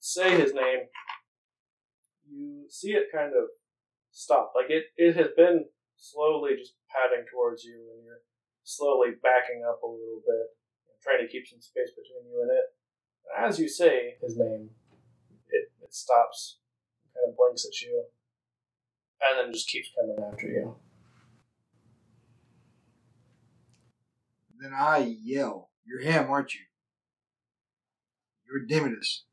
say 0.00 0.40
his 0.40 0.52
name, 0.54 0.80
you 2.28 2.66
see 2.68 2.92
it 2.92 3.06
kind 3.14 3.32
of 3.36 3.44
stop. 4.10 4.52
Like 4.56 4.70
it, 4.70 4.84
it 4.96 5.16
has 5.16 5.28
been 5.36 5.66
slowly 5.96 6.56
just 6.58 6.74
padding 6.90 7.24
towards 7.30 7.64
you, 7.64 7.76
and 7.94 8.04
you're 8.04 8.24
slowly 8.64 9.10
backing 9.22 9.62
up 9.68 9.82
a 9.82 9.86
little 9.86 10.22
bit, 10.24 10.46
trying 11.02 11.20
to 11.20 11.30
keep 11.30 11.46
some 11.46 11.60
space 11.60 11.90
between 11.92 12.30
you 12.30 12.42
and 12.42 12.50
it. 12.50 12.66
As 13.38 13.58
you 13.58 13.68
say 13.68 14.16
his 14.22 14.36
name, 14.36 14.70
it, 15.50 15.70
it 15.82 15.94
stops, 15.94 16.58
kind 17.14 17.30
of 17.30 17.36
blinks 17.36 17.64
at 17.66 17.80
you, 17.80 18.04
and 19.22 19.38
then 19.46 19.52
just 19.52 19.68
keeps 19.68 19.88
coming 19.98 20.16
after 20.30 20.46
you. 20.46 20.76
Then 24.60 24.72
I 24.74 25.16
yell, 25.22 25.70
You're 25.86 26.00
him, 26.00 26.30
aren't 26.30 26.54
you? 26.54 26.60
You're 28.46 28.66
Demotus. 28.66 29.24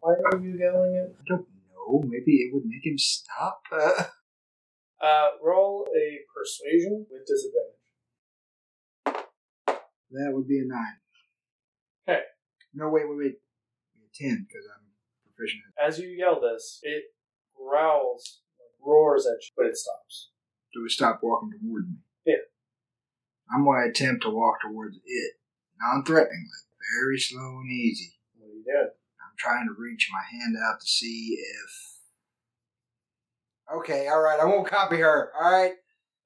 Why 0.00 0.14
are 0.32 0.38
you 0.38 0.56
yelling 0.58 0.94
it? 0.94 1.16
I 1.18 1.22
don't 1.28 1.46
know. 1.74 2.02
Maybe 2.06 2.32
it 2.42 2.54
would 2.54 2.64
make 2.66 2.84
him 2.86 2.98
stop. 2.98 3.62
Uh, 3.72 4.04
Uh, 4.98 5.28
roll 5.44 5.86
a 5.94 6.20
persuasion 6.34 7.04
with 7.10 7.26
disadvantage. 7.26 7.76
that 10.10 10.32
would 10.32 10.48
be 10.48 10.58
a 10.58 10.64
nine. 10.64 10.96
Okay. 12.08 12.22
No, 12.76 12.90
wait, 12.90 13.08
wait, 13.08 13.18
wait. 13.18 13.34
10 14.14 14.46
because 14.48 14.66
I'm 14.68 14.84
proficient. 15.24 15.62
As 15.80 15.98
you 15.98 16.08
yell 16.08 16.40
this, 16.40 16.80
it 16.82 17.04
growls, 17.56 18.40
roars 18.84 19.26
at 19.26 19.42
you, 19.42 19.50
but 19.56 19.66
it 19.66 19.76
stops. 19.76 20.28
Do 20.74 20.84
it 20.84 20.90
stop 20.90 21.20
walking 21.22 21.52
towards 21.60 21.88
me? 21.88 21.96
Yeah. 22.26 22.44
I'm 23.50 23.64
going 23.64 23.82
to 23.82 23.90
attempt 23.90 24.24
to 24.24 24.30
walk 24.30 24.60
towards 24.60 24.96
it, 24.96 25.32
non 25.80 26.04
threateningly, 26.04 26.50
very 27.00 27.18
slow 27.18 27.60
and 27.60 27.70
easy. 27.70 28.12
What 28.36 28.50
are 28.50 28.52
you 28.52 28.64
doing? 28.64 28.90
I'm 29.20 29.36
trying 29.38 29.66
to 29.68 29.74
reach 29.78 30.10
my 30.12 30.38
hand 30.38 30.56
out 30.66 30.80
to 30.80 30.86
see 30.86 31.38
if. 31.40 31.94
Okay, 33.78 34.08
all 34.08 34.20
right, 34.20 34.38
I 34.38 34.44
won't 34.44 34.68
copy 34.68 34.96
her. 34.96 35.30
All 35.34 35.50
right. 35.50 35.72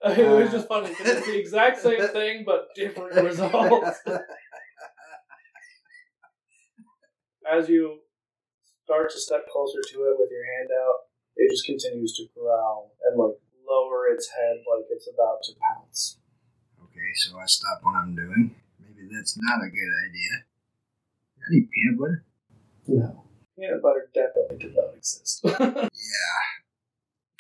it 0.05 0.27
was 0.27 0.49
uh. 0.49 0.53
just 0.53 0.69
funny 0.69 0.89
it's 0.99 1.27
the 1.27 1.39
exact 1.39 1.79
same 1.79 2.09
thing 2.09 2.43
but 2.47 2.69
different 2.75 3.15
results. 3.23 3.99
As 7.51 7.69
you 7.69 7.99
start 8.85 9.11
to 9.11 9.19
step 9.19 9.47
closer 9.53 9.79
to 9.93 9.97
it 10.05 10.17
with 10.19 10.31
your 10.31 10.45
hand 10.45 10.71
out, 10.71 11.11
it 11.37 11.51
just 11.51 11.65
continues 11.67 12.15
to 12.17 12.27
growl 12.39 12.93
and 13.05 13.19
like 13.19 13.39
lower 13.69 14.07
its 14.13 14.29
head 14.31 14.57
like 14.71 14.87
it's 14.91 15.09
about 15.13 15.43
to 15.45 15.53
pounce. 15.75 16.19
okay, 16.83 17.11
so 17.15 17.39
I 17.39 17.47
stop 17.47 17.81
what 17.83 17.97
I'm 17.97 18.15
doing. 18.15 18.55
Maybe 18.79 19.09
that's 19.13 19.37
not 19.41 19.65
a 19.65 19.71
good 19.71 19.93
idea. 20.07 20.45
I 21.39 21.55
need 21.55 21.71
peanut 21.71 21.99
butter. 21.99 22.25
No. 22.87 23.25
Peanut 23.59 23.83
butter 23.83 24.11
definitely 24.15 24.59
did 24.59 24.77
not 24.77 24.95
exist. 24.97 25.45
Yeah. 26.01 26.41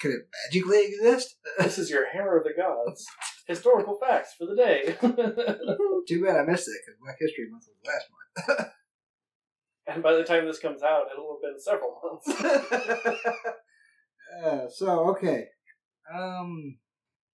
Could 0.00 0.12
it 0.12 0.28
magically 0.46 0.86
exist? 0.86 1.36
this 1.58 1.76
is 1.78 1.90
your 1.90 2.10
Hammer 2.10 2.38
of 2.38 2.44
the 2.44 2.54
Gods. 2.56 3.06
Historical 3.46 3.98
facts 4.00 4.34
for 4.38 4.46
the 4.46 4.56
day. 4.56 4.96
Too 6.08 6.24
bad 6.24 6.36
I 6.36 6.42
missed 6.44 6.68
it 6.68 6.80
because 6.86 6.98
Black 7.02 7.16
History 7.20 7.50
Month 7.50 7.66
was 7.68 7.76
last 7.84 8.56
month. 8.56 8.70
And 9.90 10.02
by 10.02 10.14
the 10.14 10.24
time 10.24 10.46
this 10.46 10.58
comes 10.58 10.82
out, 10.82 11.06
it'll 11.12 11.36
have 11.36 11.42
been 11.42 11.60
several 11.60 12.00
months. 12.02 12.28
uh, 14.44 14.68
so 14.68 15.10
okay, 15.10 15.48
um, 16.12 16.78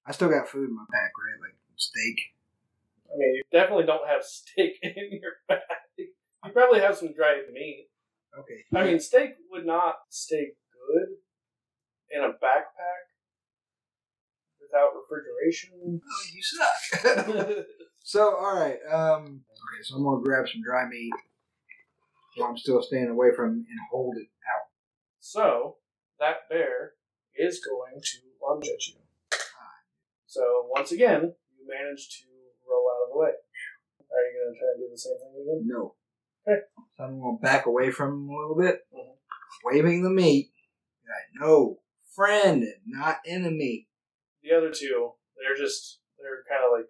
I 0.07 0.13
still 0.13 0.29
got 0.29 0.49
food 0.49 0.69
in 0.69 0.75
my 0.75 0.85
pack, 0.91 1.13
right? 1.19 1.41
Like 1.41 1.57
steak. 1.77 2.21
I 3.13 3.19
mean, 3.19 3.35
you 3.35 3.43
definitely 3.53 3.87
don't 3.87 4.07
have 4.09 4.25
steak 4.25 4.79
in 4.83 5.21
your 5.21 5.33
bag. 5.49 5.61
You 5.99 6.53
probably 6.53 6.81
have 6.81 6.97
some 6.97 7.13
dried 7.13 7.51
meat. 7.53 7.89
Okay. 8.39 8.65
I 8.75 8.85
mean, 8.85 9.01
steak 9.01 9.35
would 9.51 9.67
not 9.67 9.95
stay 10.11 10.53
good 10.73 11.09
in 12.11 12.23
a 12.23 12.29
backpack. 12.29 13.07
without 14.61 14.91
refrigeration. 14.95 16.01
Oh, 16.05 16.25
you 16.33 16.43
suck. 16.43 17.65
so, 18.03 18.37
all 18.37 18.55
right. 18.55 18.79
Um, 18.93 19.43
okay, 19.51 19.83
so 19.83 19.97
I'm 19.97 20.05
gonna 20.05 20.23
grab 20.23 20.49
some 20.49 20.63
dry 20.63 20.87
meat. 20.89 21.13
So 22.37 22.45
I'm 22.45 22.59
still 22.59 22.83
staying 22.83 23.09
away 23.09 23.29
from 23.35 23.49
and 23.49 23.81
hold 23.91 24.17
it 24.17 24.29
out. 24.55 24.69
So 25.21 25.77
that 26.21 26.49
bear 26.51 26.93
is 27.37 27.61
going 27.65 28.01
to 28.01 28.19
lunge 28.47 28.67
at 28.67 28.87
you. 28.89 28.95
So 30.27 30.67
once 30.69 30.93
again, 30.93 31.33
you 31.57 31.67
manage 31.67 32.09
to 32.21 32.27
roll 32.69 32.87
out 32.93 33.07
of 33.09 33.13
the 33.13 33.19
way. 33.19 33.31
Are 33.31 34.23
you 34.23 34.45
going 34.45 34.55
to 34.55 34.59
try 34.59 34.69
and 34.75 34.81
do 34.81 34.89
the 34.91 34.99
same 34.99 35.19
thing 35.19 35.43
again? 35.43 35.63
No. 35.67 35.95
Okay. 36.47 36.61
So 36.97 37.05
I'm 37.05 37.21
gonna 37.21 37.39
back 37.39 37.67
away 37.67 37.91
from 37.91 38.13
him 38.13 38.29
a 38.29 38.39
little 38.39 38.57
bit, 38.57 38.87
Mhm. 38.95 39.17
waving 39.65 40.03
the 40.03 40.11
meat. 40.11 40.53
Like, 41.05 41.41
no, 41.41 41.83
friend, 42.15 42.65
not 42.87 43.19
enemy. 43.27 43.89
The 44.43 44.53
other 44.53 44.71
two, 44.71 45.15
they're 45.37 45.57
just 45.57 46.01
they're 46.19 46.45
kind 46.49 46.65
of 46.65 46.71
like 46.73 46.89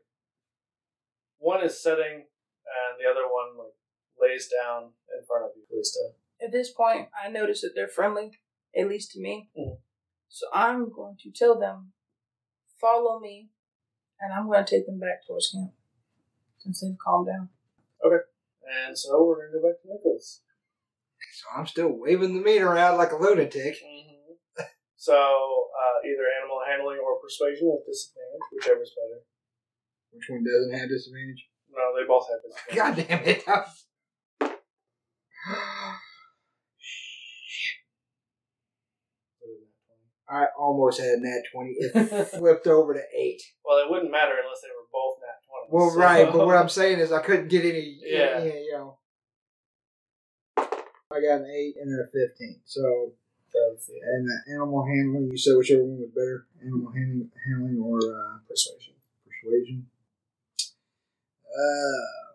one 1.38 1.64
is 1.64 1.80
setting, 1.82 2.14
and 2.14 3.00
the 3.00 3.08
other 3.08 3.26
one 3.26 3.56
like 3.56 3.75
lays 4.20 4.49
down 4.49 4.90
in 5.16 5.25
front 5.26 5.44
of 5.44 5.50
you, 5.56 5.62
Calista. 5.68 6.00
At 6.42 6.52
this 6.52 6.70
point, 6.70 7.08
I 7.16 7.28
notice 7.28 7.62
that 7.62 7.73
they're 7.75 7.88
friendly, 7.88 8.38
at 8.76 8.88
least 8.88 9.12
to 9.12 9.20
me. 9.20 9.50
Mhm. 9.56 9.78
So 10.28 10.46
I'm 10.52 10.90
going 10.90 11.16
to 11.23 11.30
tell 11.30 11.58
them, 11.58 11.92
follow 12.80 13.18
me, 13.20 13.50
and 14.20 14.32
I'm 14.32 14.46
going 14.46 14.64
to 14.64 14.70
take 14.70 14.87
them 14.87 14.99
back 14.99 15.26
towards 15.26 15.50
camp 15.50 15.73
since 16.58 16.80
they've 16.80 16.99
calmed 17.02 17.28
down. 17.28 17.49
Okay. 18.04 18.25
And 18.87 18.99
so 18.99 19.25
we're 19.25 19.37
going 19.37 19.52
to 19.52 19.61
go 19.61 19.68
back 19.68 19.80
to 19.82 19.88
Nicholas. 19.88 20.42
So 21.32 21.46
I'm 21.56 21.66
still 21.66 21.88
waving 21.88 22.35
the 22.35 22.40
meat 22.40 22.62
around 22.62 22.99
like 22.99 23.12
a 23.12 23.16
lunatic. 23.16 23.76
So 24.96 25.14
uh, 25.14 26.06
either 26.08 26.25
animal 26.40 26.61
handling 26.66 26.99
or 26.99 27.20
persuasion 27.20 27.68
with 27.68 27.87
disadvantage, 27.87 28.40
whichever's 28.52 28.92
better. 28.96 29.23
Which 30.11 30.25
one 30.28 30.42
doesn't 30.44 30.78
have 30.78 30.88
disadvantage? 30.88 31.46
No, 31.70 31.94
they 31.94 32.06
both 32.08 32.26
have 32.28 32.40
disadvantage. 32.42 33.06
God 33.08 33.08
damn 33.08 33.28
it. 33.28 33.44
I 40.28 40.46
almost 40.58 41.00
had 41.00 41.20
nat 41.20 41.42
20. 41.52 41.70
It 41.78 42.28
flipped 42.38 42.66
over 42.66 42.94
to 42.94 43.00
8. 43.16 43.42
Well, 43.64 43.78
it 43.78 43.88
wouldn't 43.90 44.10
matter 44.10 44.32
unless 44.42 44.60
they 44.60 44.68
were 44.74 44.88
both 44.92 45.18
nat 45.22 45.38
20. 45.46 45.68
Well, 45.70 45.90
so- 45.90 45.98
right, 46.00 46.32
but 46.32 46.46
what 46.46 46.56
I'm 46.56 46.68
saying 46.80 46.98
is 46.98 47.12
I 47.12 47.22
couldn't 47.22 47.48
get 47.48 47.64
any, 47.64 47.98
Yeah. 48.02 48.42
you 48.42 48.72
know. 48.72 48.98
I 50.58 51.20
got 51.20 51.40
an 51.42 51.46
8 51.46 51.74
and 51.80 51.92
then 51.92 52.00
a 52.04 52.10
15. 52.10 52.60
So, 52.64 53.12
That's 53.54 53.88
and 53.88 54.26
the 54.26 54.52
animal 54.54 54.84
handling, 54.84 55.30
you 55.30 55.38
said 55.38 55.56
whichever 55.56 55.84
one 55.84 56.00
was 56.00 56.10
better 56.10 56.46
animal 56.60 56.90
handling, 56.90 57.30
handling 57.46 57.78
or 57.78 57.98
uh, 57.98 58.38
persuasion. 58.48 58.94
persuasion. 59.24 59.86
Uh, 61.46 62.25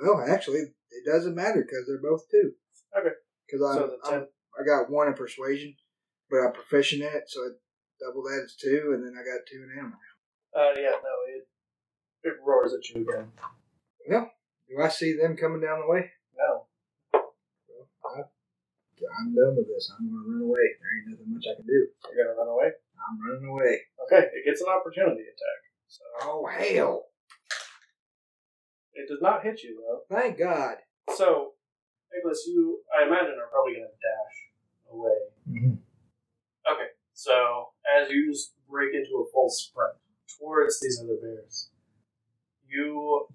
well, 0.00 0.24
actually, 0.28 0.60
it 0.90 1.04
doesn't 1.06 1.34
matter 1.34 1.62
because 1.62 1.86
they're 1.86 2.02
both 2.02 2.22
two. 2.30 2.52
Okay. 2.98 3.14
Because 3.46 3.62
I, 3.62 3.74
So 3.78 3.98
I'm- 4.12 4.28
I 4.58 4.64
got 4.64 4.90
one 4.90 5.06
in 5.08 5.14
persuasion, 5.14 5.76
but 6.30 6.38
I'm 6.38 6.52
proficient 6.52 7.02
in 7.02 7.12
it, 7.14 7.24
so 7.30 7.44
it 7.44 7.52
double 8.00 8.22
that 8.24 8.42
is 8.44 8.56
two, 8.56 8.90
and 8.94 9.04
then 9.06 9.14
I 9.14 9.22
got 9.24 9.46
two 9.46 9.62
in 9.62 9.70
animal. 9.78 9.98
uh, 10.54 10.72
yeah, 10.76 10.98
no, 10.98 11.14
it 11.28 11.48
it 12.24 12.34
roars 12.44 12.74
at 12.74 12.82
you 12.90 13.02
again. 13.08 13.30
Well, 14.08 14.32
do 14.68 14.82
I 14.82 14.88
see 14.88 15.12
them 15.16 15.36
coming 15.36 15.60
down 15.60 15.80
the 15.80 15.86
way? 15.86 16.10
No, 16.36 16.66
Well, 17.12 17.88
I, 18.04 18.20
I'm 19.20 19.34
done 19.34 19.54
with 19.56 19.68
this. 19.68 19.92
I'm 19.96 20.10
gonna 20.10 20.26
run 20.26 20.42
away. 20.42 20.66
There 20.80 20.90
ain't 20.98 21.08
nothing 21.10 21.32
much 21.34 21.44
I 21.50 21.54
can 21.54 21.66
do. 21.66 21.86
you're 22.10 22.24
gonna 22.24 22.36
run 22.36 22.48
away. 22.48 22.72
I'm 22.98 23.18
running 23.22 23.48
away. 23.48 23.80
Okay, 24.06 24.26
it 24.34 24.44
gets 24.44 24.60
an 24.60 24.68
opportunity 24.68 25.22
attack. 25.22 25.60
So 25.86 26.02
Oh 26.22 26.46
hell! 26.46 27.06
It 28.98 29.08
does 29.08 29.22
not 29.22 29.44
hit 29.44 29.62
you 29.62 29.78
though. 29.80 30.02
Thank 30.14 30.38
God. 30.38 30.76
So, 31.16 31.52
Nicholas, 32.12 32.44
you 32.46 32.80
I 32.92 33.06
imagine 33.06 33.36
are 33.38 33.50
probably 33.50 33.74
gonna 33.74 33.86
dash 33.86 34.36
away. 34.92 35.18
Mm-hmm. 35.48 35.74
Okay, 36.72 36.90
so 37.12 37.68
as 37.86 38.10
you 38.10 38.30
just 38.30 38.52
break 38.68 38.94
into 38.94 39.24
a 39.24 39.30
full 39.32 39.48
sprint 39.48 39.96
towards 40.38 40.80
these 40.80 41.00
other 41.02 41.16
bears, 41.20 41.70
you 42.66 43.26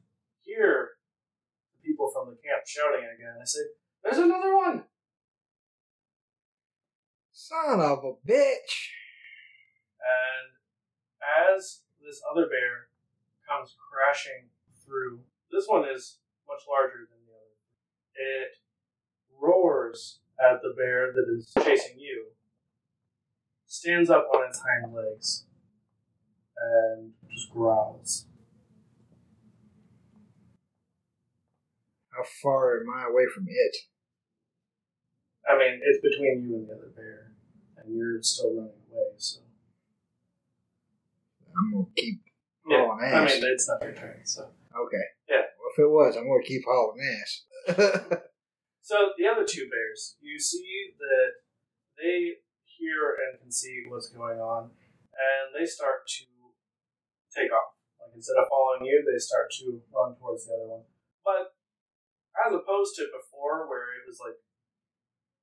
hear 0.42 0.92
the 1.72 1.88
people 1.88 2.12
from 2.14 2.30
the 2.30 2.36
camp 2.36 2.64
shouting 2.68 3.06
again. 3.06 3.36
They 3.40 3.46
say, 3.46 3.62
"There's 4.04 4.18
another 4.18 4.56
one!" 4.56 4.84
Son 7.32 7.80
of 7.80 8.04
a 8.04 8.14
bitch! 8.28 8.92
And 10.04 10.54
as 11.56 11.82
this 12.02 12.22
other 12.30 12.48
bear 12.48 12.90
comes 13.48 13.76
crashing 13.80 14.50
through, 14.86 15.22
this 15.54 15.66
one 15.68 15.86
is 15.86 16.18
much 16.48 16.62
larger 16.70 17.08
than 17.10 17.20
the 17.26 17.34
other. 17.34 17.54
It 18.16 18.50
roars 19.40 20.20
at 20.40 20.62
the 20.62 20.74
bear 20.76 21.14
that 21.14 21.26
is 21.32 21.52
chasing 21.64 22.00
you, 22.00 22.28
stands 23.68 24.10
up 24.10 24.28
on 24.34 24.48
its 24.48 24.60
hind 24.60 24.94
legs, 24.94 25.46
and 26.58 27.12
just 27.32 27.52
growls. 27.52 28.26
How 32.10 32.24
far 32.42 32.80
am 32.82 32.88
I 32.96 33.06
away 33.10 33.26
from 33.34 33.46
it? 33.50 33.76
I 35.50 35.58
mean, 35.58 35.82
it's 35.84 36.00
between 36.02 36.48
you 36.48 36.56
and 36.56 36.68
the 36.70 36.74
other 36.74 36.92
bear, 36.96 37.32
and 37.78 37.96
you're 37.96 38.22
still 38.22 38.50
running 38.56 38.72
away, 38.92 39.12
so. 39.18 39.40
I'm 41.58 41.72
gonna 41.72 41.86
keep 41.96 42.22
Yeah, 42.68 42.88
hauling 42.88 43.04
I 43.04 43.08
ass. 43.26 43.34
mean, 43.42 43.52
it's 43.52 43.68
not 43.68 43.84
your 43.84 43.94
turn, 43.94 44.22
so. 44.24 44.50
okay. 44.76 45.04
If 45.74 45.80
it 45.80 45.90
was, 45.90 46.16
I'm 46.16 46.28
gonna 46.28 46.44
keep 46.44 46.64
hauling 46.66 47.02
ass. 47.02 48.22
So 48.84 49.16
the 49.16 49.32
other 49.32 49.48
two 49.48 49.72
bears, 49.72 50.20
you 50.20 50.36
see 50.36 50.92
that 51.00 51.40
they 51.96 52.44
hear 52.68 53.16
and 53.16 53.40
can 53.40 53.48
see 53.48 53.88
what's 53.88 54.12
going 54.12 54.44
on, 54.44 54.76
and 55.16 55.56
they 55.56 55.64
start 55.64 56.04
to 56.20 56.28
take 57.32 57.48
off. 57.48 57.80
Like 57.96 58.12
instead 58.12 58.36
of 58.36 58.52
following 58.52 58.84
you, 58.84 59.00
they 59.08 59.16
start 59.16 59.48
to 59.64 59.80
run 59.88 60.20
towards 60.20 60.44
the 60.44 60.60
other 60.60 60.68
one. 60.68 60.84
But 61.24 61.56
as 62.44 62.52
opposed 62.52 63.00
to 63.00 63.08
before, 63.08 63.72
where 63.72 63.88
it 63.96 64.04
was 64.04 64.20
like 64.20 64.36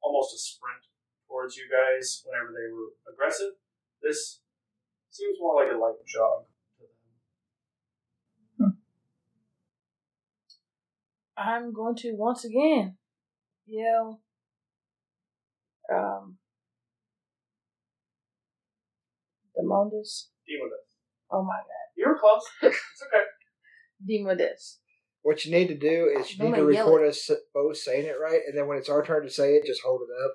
almost 0.04 0.36
a 0.36 0.38
sprint 0.38 0.84
towards 1.24 1.56
you 1.56 1.64
guys 1.64 2.20
whenever 2.28 2.52
they 2.52 2.68
were 2.68 2.92
aggressive, 3.08 3.56
this 4.04 4.44
seems 5.08 5.40
more 5.40 5.56
like 5.56 5.72
a 5.72 5.80
light 5.80 5.96
jog 6.04 6.44
to 6.76 6.84
them. 8.60 8.76
I'm 11.40 11.72
going 11.72 11.96
to 11.96 12.12
once 12.14 12.44
again 12.44 12.96
yell, 13.66 14.20
um, 15.92 16.36
Demondus. 19.58 20.26
Demodus. 20.48 20.90
Oh 21.30 21.42
my 21.42 21.56
god, 21.56 21.88
You 21.96 22.08
were 22.08 22.18
close. 22.18 22.42
It's 22.62 23.02
okay. 23.06 23.24
Demodus. 24.08 24.78
what 25.22 25.44
you 25.44 25.52
need 25.52 25.68
to 25.68 25.74
do 25.76 26.10
is 26.18 26.32
you 26.32 26.38
Don't 26.38 26.52
need 26.52 26.56
to 26.56 26.72
yell 26.72 26.86
record 26.86 27.08
us 27.08 27.30
both 27.54 27.76
saying 27.76 28.06
it 28.06 28.16
right, 28.20 28.40
and 28.46 28.56
then 28.56 28.66
when 28.66 28.78
it's 28.78 28.88
our 28.88 29.04
turn 29.04 29.22
to 29.22 29.30
say 29.30 29.54
it, 29.54 29.66
just 29.66 29.82
hold 29.84 30.02
it 30.02 30.24
up. 30.24 30.32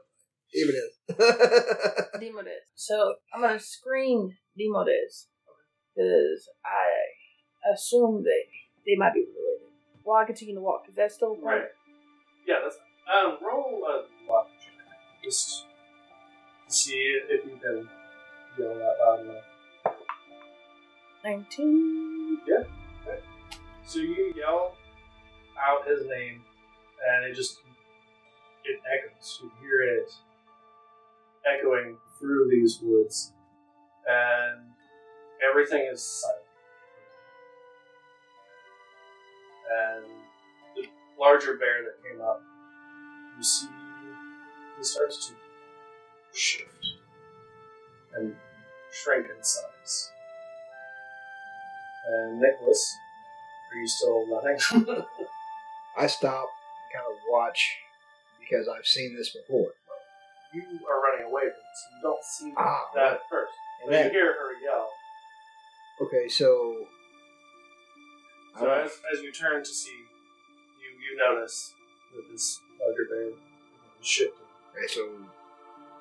Even 0.53 0.75
it. 0.75 2.05
Demodus. 2.21 2.65
So 2.75 3.15
I'm 3.33 3.41
gonna 3.41 3.59
scream 3.59 4.29
Demodus 4.57 5.25
because 5.95 6.49
I 6.65 7.73
assume 7.73 8.23
they 8.23 8.49
they 8.85 8.95
might 8.97 9.13
be 9.13 9.21
related. 9.21 9.64
While 10.05 10.21
I 10.21 10.25
continue 10.25 10.53
to 10.53 10.61
walk, 10.61 10.85
is 10.87 10.95
that 10.95 11.11
still 11.11 11.35
Right. 11.35 11.63
Yeah, 12.47 12.57
that's 12.63 12.77
um 13.11 13.37
roll 13.43 13.83
a 13.89 14.05
luck 14.31 14.47
check. 14.59 15.23
Just 15.23 15.65
to 16.67 16.73
see 16.73 17.19
if 17.27 17.43
you 17.43 17.57
can 17.61 17.89
yell 18.57 18.75
that 18.75 18.95
loud 19.03 19.19
enough. 19.21 19.43
Nineteen. 21.23 22.37
Yeah. 22.47 22.63
So 23.83 23.99
you 23.99 24.33
yell 24.37 24.75
out 25.59 25.87
his 25.87 26.05
name 26.07 26.41
and 27.07 27.25
it 27.25 27.35
just 27.35 27.61
it 28.63 28.79
echoes. 28.85 29.39
You 29.41 29.51
hear 29.59 29.81
it 29.97 30.11
echoing 31.47 31.97
through 32.19 32.49
these 32.51 32.79
woods 32.81 33.33
and 34.07 34.61
everything 35.49 35.87
is 35.91 36.03
silent. 36.03 36.44
And 39.95 40.05
the 40.75 40.89
larger 41.19 41.55
bear 41.57 41.83
that 41.83 42.09
came 42.09 42.21
up, 42.21 42.41
you 43.37 43.43
see 43.43 43.67
he 44.77 44.83
starts 44.83 45.27
to 45.27 45.33
shift 46.33 46.85
and 48.15 48.35
shrink 48.91 49.25
in 49.25 49.43
size. 49.43 50.11
And 52.07 52.39
Nicholas, 52.39 52.95
are 53.73 53.77
you 53.79 53.87
still 53.87 54.27
running? 54.27 54.59
I 55.97 56.07
stop 56.07 56.47
and 56.49 56.93
kind 57.01 57.05
of 57.09 57.17
watch 57.31 57.77
because 58.39 58.67
I've 58.67 58.85
seen 58.85 59.15
this 59.15 59.29
before. 59.29 59.71
you 60.53 60.61
are 60.89 61.01
running 61.01 61.25
away 61.25 61.43
from 61.43 61.49
it, 61.49 61.75
so 61.75 61.95
you 61.95 62.01
don't 62.03 62.23
see 62.23 62.53
Ah, 62.57 62.85
that 62.95 63.13
at 63.13 63.21
first. 63.29 63.53
And 63.81 63.89
But 63.91 63.97
that- 63.97 64.05
you 64.05 64.11
hear 64.19 64.33
her 64.33 64.53
yell. 64.63 64.89
okay, 66.01 66.27
so. 66.27 66.85
So 68.57 68.69
as, 68.69 68.91
as 69.13 69.21
you 69.21 69.31
turn 69.31 69.63
to 69.63 69.69
see, 69.69 70.05
you 70.81 71.11
you 71.11 71.17
notice 71.17 71.73
that 72.15 72.31
this 72.31 72.61
larger 72.79 73.05
bear 73.09 73.27
is 73.27 73.35
shifting. 74.07 74.45
Okay, 74.71 74.87
so 74.87 75.09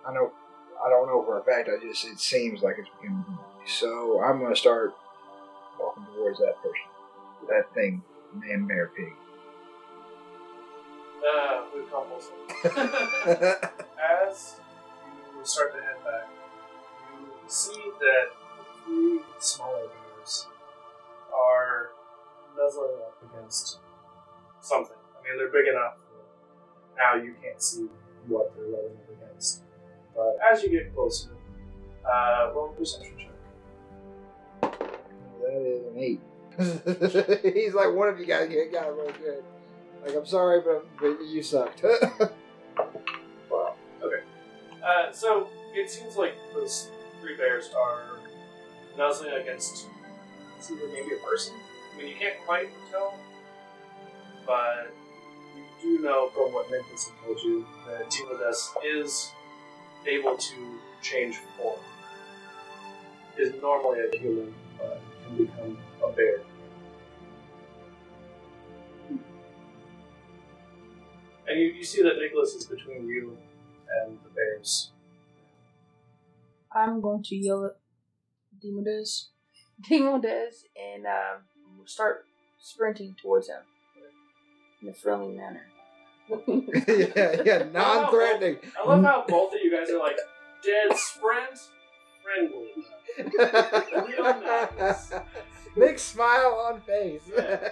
I 0.07 0.13
know 0.13 0.33
I 0.85 0.89
don't 0.89 1.07
know 1.09 1.25
for 1.25 1.41
a 1.41 1.45
fact. 1.45 1.69
I 1.69 1.85
just 1.85 2.05
it 2.05 2.21
seems 2.21 2.63
like 2.63 2.77
it's 2.79 2.89
becoming. 3.01 3.25
So 3.67 4.23
I'm 4.23 4.41
gonna 4.41 4.55
start 4.55 4.95
walking 5.81 6.05
towards 6.15 6.39
that 6.39 6.57
person, 6.63 7.49
that 7.49 7.75
thing, 7.75 8.03
man, 8.35 8.67
bear, 8.67 8.91
pig. 8.97 9.13
Uh, 11.25 11.65
full 11.71 12.21
circle. 12.21 12.81
As 14.29 14.57
you 15.37 15.45
start 15.45 15.75
to 15.75 15.81
head 15.81 16.05
back, 16.05 16.29
you 17.19 17.49
see 17.49 17.91
that 18.01 18.27
three 18.85 19.21
smaller 19.39 19.87
bears 19.87 20.04
nuzzling 22.65 22.97
up 23.07 23.23
against 23.31 23.79
something. 24.61 24.97
I 24.97 25.29
mean, 25.29 25.39
they're 25.39 25.53
big 25.53 25.69
enough. 25.69 25.95
Now 26.97 27.15
you 27.23 27.35
can't 27.43 27.61
see 27.61 27.87
what 28.27 28.55
they're 28.55 28.65
rubbing 28.65 28.97
up 28.97 29.23
against. 29.23 29.63
But 30.15 30.37
as 30.51 30.63
you 30.63 30.71
get 30.71 30.95
closer, 30.95 31.31
uh, 32.05 32.53
roll 32.55 32.71
a 32.71 32.79
perception 32.79 33.15
check. 33.19 34.79
that 35.41 35.61
is 35.61 35.87
an 35.87 35.99
eight. 35.99 36.21
He's 37.55 37.75
like 37.75 37.93
one 37.93 38.09
of 38.09 38.19
you 38.19 38.27
guys 38.27 38.49
get 38.49 38.73
got 38.73 38.87
it 38.87 38.95
really 38.95 39.13
good. 39.15 39.45
Like 40.07 40.17
I'm 40.17 40.27
sorry, 40.27 40.61
but, 40.61 40.87
but 41.01 41.25
you 41.25 41.43
sucked. 41.43 41.85
Wow. 43.51 43.77
Okay. 44.03 44.25
Uh, 44.83 45.13
so 45.13 45.49
it 45.75 45.89
seems 45.89 46.17
like 46.17 46.35
those 46.53 46.89
three 47.21 47.37
bears 47.37 47.71
are 47.79 48.19
nuzzling 48.99 49.33
against 49.33 49.87
it's 50.59 50.71
either 50.73 50.89
maybe 50.89 51.15
a 51.15 51.25
person. 51.25 51.55
I 51.95 51.99
mean, 51.99 52.09
you 52.09 52.15
can't 52.17 52.37
quite 52.45 52.69
tell, 52.91 53.15
but 54.47 54.93
you 55.57 55.99
do 55.99 56.03
know 56.03 56.29
from 56.31 56.53
what 56.53 56.71
Nicholas 56.71 57.09
had 57.09 57.25
told 57.25 57.41
you 57.43 57.65
that 57.87 58.11
Demodes 58.11 58.71
is 58.85 59.31
able 60.07 60.37
to 60.37 60.79
change 61.03 61.37
form. 61.57 61.79
Is 63.39 63.53
normally 63.61 64.01
a 64.01 64.17
human, 64.19 64.55
but 64.79 65.01
can 65.27 65.37
become 65.37 65.79
a 66.05 66.13
bear. 66.13 66.41
And 71.47 71.61
you, 71.61 71.67
you 71.67 71.85
see 71.85 72.03
that 72.03 72.17
Nicholas 72.19 72.55
is 72.55 72.65
between 72.65 73.07
you 73.07 73.37
and 74.03 74.19
the 74.23 74.31
bears. 74.31 74.93
I'm 76.73 77.01
going 77.01 77.23
to 77.25 77.37
yell 77.37 77.65
at 77.67 77.77
Demodes, 78.65 79.27
Demodes, 79.91 80.63
and 80.77 81.07
um, 81.07 81.43
start 81.87 82.27
sprinting 82.61 83.15
towards 83.21 83.49
him 83.49 83.61
in 84.83 84.89
a 84.89 84.95
friendly 84.95 85.35
manner. 85.35 85.67
yeah, 86.49 87.43
yeah, 87.45 87.67
non-threatening. 87.73 88.57
I 88.79 88.89
love 88.89 89.05
how 89.05 89.25
both 89.29 89.53
of 89.55 89.61
you 89.63 89.71
guys 89.71 89.91
are 89.91 89.99
like 89.99 90.17
dead 90.65 90.97
sprint, 90.97 91.61
friendly. 92.23 92.71
Real 94.09 94.25
nice. 94.79 95.13
Big 95.77 95.99
smile 95.99 96.67
on 96.67 96.81
face. 96.83 97.23
Yeah. 97.37 97.69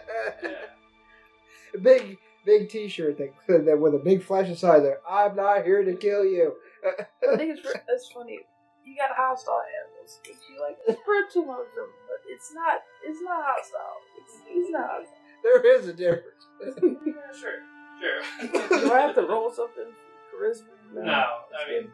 big 1.83 2.18
big 2.44 2.68
T-shirt 2.68 3.16
thing 3.16 3.33
that 3.48 3.79
with 3.79 3.94
a 3.94 3.98
big 3.98 4.22
flashing 4.22 4.57
sign 4.57 4.83
there. 4.83 4.98
I'm 5.09 5.37
not 5.37 5.64
here 5.64 5.85
to 5.85 5.94
kill 5.94 6.25
you. 6.25 6.55
I 6.85 7.37
think 7.37 7.59
it's 7.59 7.66
it's 7.88 8.11
funny. 8.12 8.40
You 8.85 8.96
got 8.96 9.12
a 9.12 9.14
hostile 9.14 9.62
animals. 9.81 10.20
If 10.25 10.37
you 10.51 10.61
like 10.61 10.77
sprint 10.98 11.33
towards 11.33 11.75
them, 11.77 11.87
but 12.01 12.01
it's 12.33 12.53
not 12.55 12.81
it's 13.05 13.21
not 13.23 13.40
hostile. 13.45 13.99
It's, 14.18 14.35
it's 14.49 14.71
not. 14.71 14.88
Hostile. 14.88 15.18
There 15.42 15.59
is 15.77 15.88
a 15.88 15.92
difference. 15.92 16.42
Yeah, 17.03 17.31
sure, 17.35 17.59
sure. 17.99 18.79
Do 18.81 18.92
I 18.92 19.01
have 19.03 19.14
to 19.16 19.23
roll 19.23 19.51
something? 19.51 19.90
Charisma? 20.31 20.71
No, 20.95 21.03
I 21.03 21.62
mean, 21.68 21.90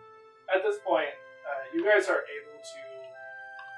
at 0.55 0.61
this 0.63 0.77
point, 0.87 1.09
uh, 1.49 1.63
you 1.75 1.81
guys 1.83 2.09
are 2.13 2.21
able 2.29 2.57
to 2.61 2.79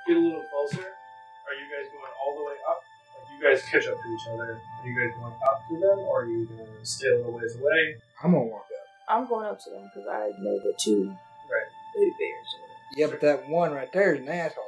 get 0.08 0.16
a 0.16 0.20
little 0.20 0.42
closer. 0.50 0.82
Are 0.82 1.54
you 1.54 1.66
guys 1.70 1.86
going 1.94 2.12
all 2.18 2.34
the 2.38 2.44
way 2.50 2.58
up? 2.68 2.82
Like, 3.14 3.30
you 3.30 3.38
guys 3.46 3.62
catch 3.70 3.86
up 3.86 3.94
to 3.94 4.08
each 4.10 4.26
other. 4.34 4.58
Are 4.58 4.86
you 4.88 4.94
guys 4.98 5.14
going 5.20 5.34
up 5.34 5.62
to 5.70 5.74
them, 5.78 5.98
or 6.10 6.22
are 6.22 6.26
you 6.26 6.46
going 6.46 6.66
to 6.66 6.84
stay 6.86 7.06
a 7.08 7.16
little 7.18 7.32
ways 7.38 7.54
away? 7.54 7.94
I'm 8.24 8.32
gonna 8.32 8.44
walk 8.44 8.66
up. 8.66 8.86
I'm 9.08 9.28
going 9.28 9.46
up 9.46 9.58
to 9.62 9.70
them 9.70 9.88
because 9.94 10.08
I 10.10 10.30
know 10.42 10.58
the 10.58 10.74
two 10.82 11.06
Right. 11.46 11.68
baby 11.94 12.10
bears. 12.18 12.48
Yeah, 12.96 13.06
but 13.06 13.20
that 13.20 13.48
one 13.48 13.70
right 13.72 13.92
there 13.92 14.14
is 14.14 14.20
an 14.20 14.28
asshole. 14.28 14.64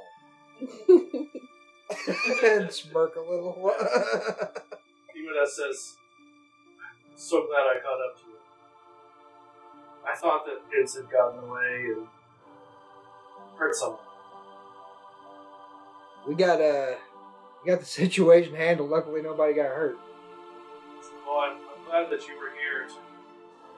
and 2.44 2.70
smirk 2.72 3.16
a 3.16 3.20
little. 3.20 3.72
Demoda 5.14 5.46
says, 5.46 5.96
So 7.16 7.46
glad 7.46 7.60
I 7.60 7.80
caught 7.82 8.00
up 8.10 8.16
to 8.18 8.26
you. 8.26 8.36
I 10.06 10.16
thought 10.16 10.44
that 10.46 10.70
kids 10.70 10.96
had 10.96 11.10
gotten 11.10 11.38
away 11.48 11.92
and 11.96 12.06
hurt 13.56 13.74
someone. 13.74 14.00
we 16.26 16.34
got 16.34 16.60
uh, 16.60 16.94
we 17.64 17.70
got 17.70 17.80
the 17.80 17.86
situation 18.02 18.54
handled. 18.54 18.90
Luckily, 18.90 19.22
nobody 19.22 19.54
got 19.54 19.66
hurt. 19.66 19.96
Well, 21.26 21.38
I'm, 21.38 21.56
I'm 21.56 21.84
glad 21.86 22.10
that 22.10 22.26
you 22.28 22.34
were 22.36 22.50
here 22.50 22.88
to 22.88 22.94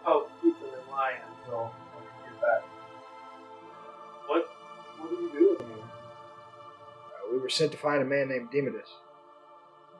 help 0.04 0.30
keep 0.42 0.58
them 0.60 0.70
in 0.70 0.90
line 0.92 1.20
until 1.42 1.72
I 1.72 2.30
get 2.30 2.40
back. 2.40 2.73
Were 7.44 7.50
sent 7.50 7.70
to 7.72 7.76
find 7.76 8.00
a 8.00 8.06
man 8.06 8.30
named 8.30 8.48
Demodas. 8.50 8.88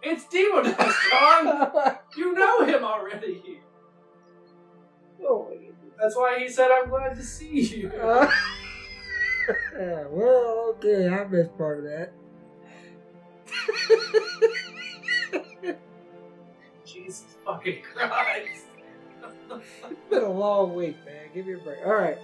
It's 0.02 0.24
Demodas, 0.24 0.94
John! 1.10 1.98
you 2.16 2.32
know 2.32 2.64
him 2.64 2.82
already! 2.82 3.60
oh 5.22 5.46
my 5.50 5.56
goodness. 5.56 5.74
That's 6.00 6.16
why 6.16 6.38
he 6.38 6.48
said, 6.48 6.70
I'm 6.70 6.88
glad 6.88 7.14
to 7.16 7.22
see 7.22 7.60
you. 7.60 7.92
Uh, 9.46 10.04
well, 10.08 10.74
okay, 10.74 11.06
I 11.06 11.22
missed 11.24 11.54
part 11.58 11.80
of 11.80 11.84
that. 11.84 12.14
Jesus 16.86 17.36
fucking 17.44 17.82
Christ. 17.82 18.64
It's 19.50 20.00
been 20.08 20.22
a 20.22 20.30
long 20.30 20.74
week, 20.74 20.96
man. 21.04 21.26
Give 21.34 21.44
me 21.44 21.52
a 21.52 21.58
break. 21.58 21.84
All 21.84 21.92
right. 21.92 22.16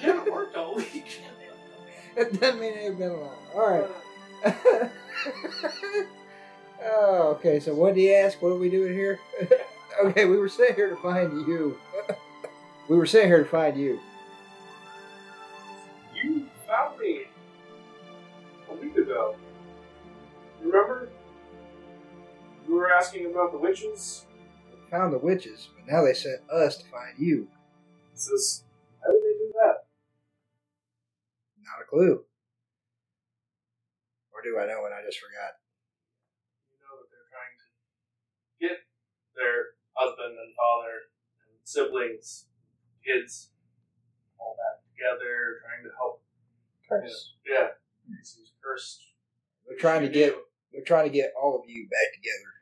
You 0.00 0.12
haven't 0.12 0.32
worked 0.32 0.56
all 0.56 0.76
week. 0.76 1.20
It 2.16 2.40
doesn't 2.40 2.60
mean 2.60 2.74
ain't 2.74 2.98
been 2.98 3.12
long. 3.12 3.36
All 3.54 3.70
right. 3.70 3.90
oh, 6.84 7.36
okay. 7.36 7.60
So, 7.60 7.74
what 7.74 7.94
do 7.94 8.00
you 8.00 8.12
ask? 8.12 8.40
What 8.40 8.50
are 8.50 8.58
we 8.58 8.70
doing 8.70 8.92
here? 8.92 9.18
okay, 10.04 10.24
we 10.24 10.36
were 10.36 10.48
sent 10.48 10.74
here 10.74 10.90
to 10.90 10.96
find 10.96 11.46
you. 11.46 11.78
we 12.88 12.96
were 12.96 13.06
sent 13.06 13.26
here 13.26 13.42
to 13.42 13.48
find 13.48 13.76
you. 13.76 14.00
You 16.14 16.48
found 16.66 16.98
me 16.98 17.22
a 18.70 18.74
week 18.74 18.96
ago. 18.96 19.36
Remember? 20.60 21.08
You 22.66 22.74
were 22.74 22.92
asking 22.92 23.26
about 23.26 23.52
the 23.52 23.58
witches? 23.58 24.26
We 24.70 24.90
found 24.90 25.12
the 25.12 25.18
witches, 25.18 25.68
but 25.74 25.90
now 25.90 26.04
they 26.04 26.12
sent 26.14 26.40
us 26.50 26.76
to 26.78 26.84
find 26.86 27.18
you. 27.18 27.48
He 28.12 28.18
says, 28.18 28.64
clue. 31.88 32.20
Or 34.30 34.44
do 34.44 34.60
I 34.60 34.68
know 34.68 34.84
and 34.84 34.94
I 34.94 35.02
just 35.02 35.18
forgot? 35.18 35.56
You 36.70 36.76
know 36.84 36.94
that 37.00 37.08
they're 37.08 37.32
trying 37.32 37.56
to 37.58 37.68
get 38.60 38.78
their 39.34 39.74
husband 39.96 40.36
and 40.36 40.52
father 40.54 41.10
and 41.48 41.58
siblings, 41.64 42.46
kids, 43.02 43.50
all 44.38 44.54
back 44.54 44.84
together, 44.92 45.64
trying 45.64 45.82
to 45.88 45.92
help. 45.96 46.22
Curse. 46.88 47.34
Yeah. 47.44 47.74
He's 48.08 48.52
cursed. 48.62 49.02
They're 49.66 49.76
trying 49.76 50.02
to 50.02 50.08
get 50.08 50.32
do. 50.32 50.40
they're 50.72 50.86
trying 50.86 51.04
to 51.04 51.12
get 51.12 51.32
all 51.36 51.60
of 51.60 51.68
you 51.68 51.84
back 51.90 52.08
together 52.14 52.52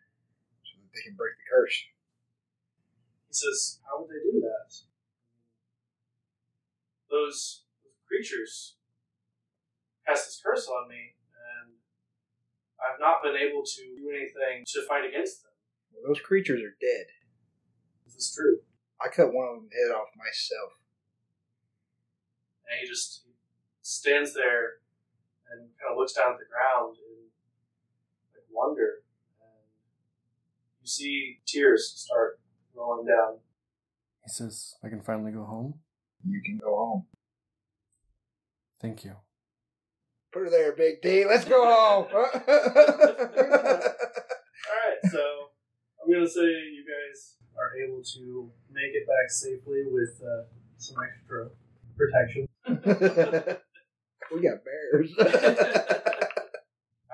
so 0.65 0.81
that 0.83 0.91
they 0.95 1.03
can 1.07 1.15
break 1.15 1.39
the 1.39 1.47
curse. 1.47 1.77
He 3.29 3.35
says, 3.35 3.79
How 3.87 4.01
would 4.01 4.11
they 4.11 4.23
do 4.25 4.41
that? 4.41 4.71
Those, 7.07 7.63
those 7.85 8.01
creatures 8.09 8.76
cast 10.07 10.27
this 10.27 10.41
curse 10.45 10.69
on 10.69 10.89
me, 10.89 11.17
and 11.35 11.75
I've 12.79 13.01
not 13.01 13.23
been 13.23 13.37
able 13.37 13.63
to 13.65 13.83
do 13.97 14.11
anything 14.11 14.65
to 14.67 14.87
fight 14.87 15.05
against 15.05 15.43
them. 15.43 15.53
Well, 15.93 16.05
those 16.09 16.21
creatures 16.21 16.63
are 16.63 16.77
dead. 16.81 17.07
This 18.05 18.15
Is 18.15 18.35
true? 18.35 18.59
I 19.01 19.09
cut 19.09 19.35
one 19.35 19.49
of 19.49 19.55
them 19.57 19.69
head 19.73 19.95
off 19.95 20.09
myself. 20.17 20.73
And 22.71 22.81
he 22.81 22.87
just 22.87 23.27
stands 23.83 24.35
there 24.35 24.81
and 25.51 25.69
kind 25.79 25.93
of 25.93 25.99
looks 25.99 26.15
down 26.15 26.33
at 26.33 26.39
the 26.39 26.49
ground 26.49 26.97
in 26.97 27.29
like 28.35 28.47
wonder. 28.51 29.05
And 29.41 29.71
you 30.81 30.87
see 30.87 31.39
tears 31.47 31.93
start 31.95 32.41
rolling 32.75 33.07
down. 33.07 33.39
He 34.25 34.31
says, 34.31 34.75
I 34.83 34.89
can 34.89 35.03
finally 35.03 35.31
go 35.31 35.45
home. 35.45 35.75
you 36.27 36.43
can 36.45 36.59
go 36.59 36.75
home. 36.75 37.07
Thank 38.81 39.05
you. 39.05 39.17
Put 40.37 40.45
her 40.45 40.51
there, 40.51 40.73
Big 40.73 41.01
D. 41.01 41.25
Let's 41.25 41.47
go 41.47 41.65
home. 41.65 42.09
All 42.13 42.23
right, 42.23 42.31
so 45.11 45.49
I'm 46.05 46.13
gonna 46.13 46.29
say 46.29 46.43
you 46.43 46.85
guys 46.85 47.37
are 47.57 47.75
able 47.83 48.03
to 48.03 48.51
make 48.71 48.93
it 48.93 49.07
back 49.07 49.31
safely 49.31 49.85
with 49.87 50.21
uh, 50.23 50.43
some 50.77 50.97
extra 51.03 51.49
protection. 51.97 52.49
we 54.35 54.43
got 54.43 54.59
bears. 54.63 55.11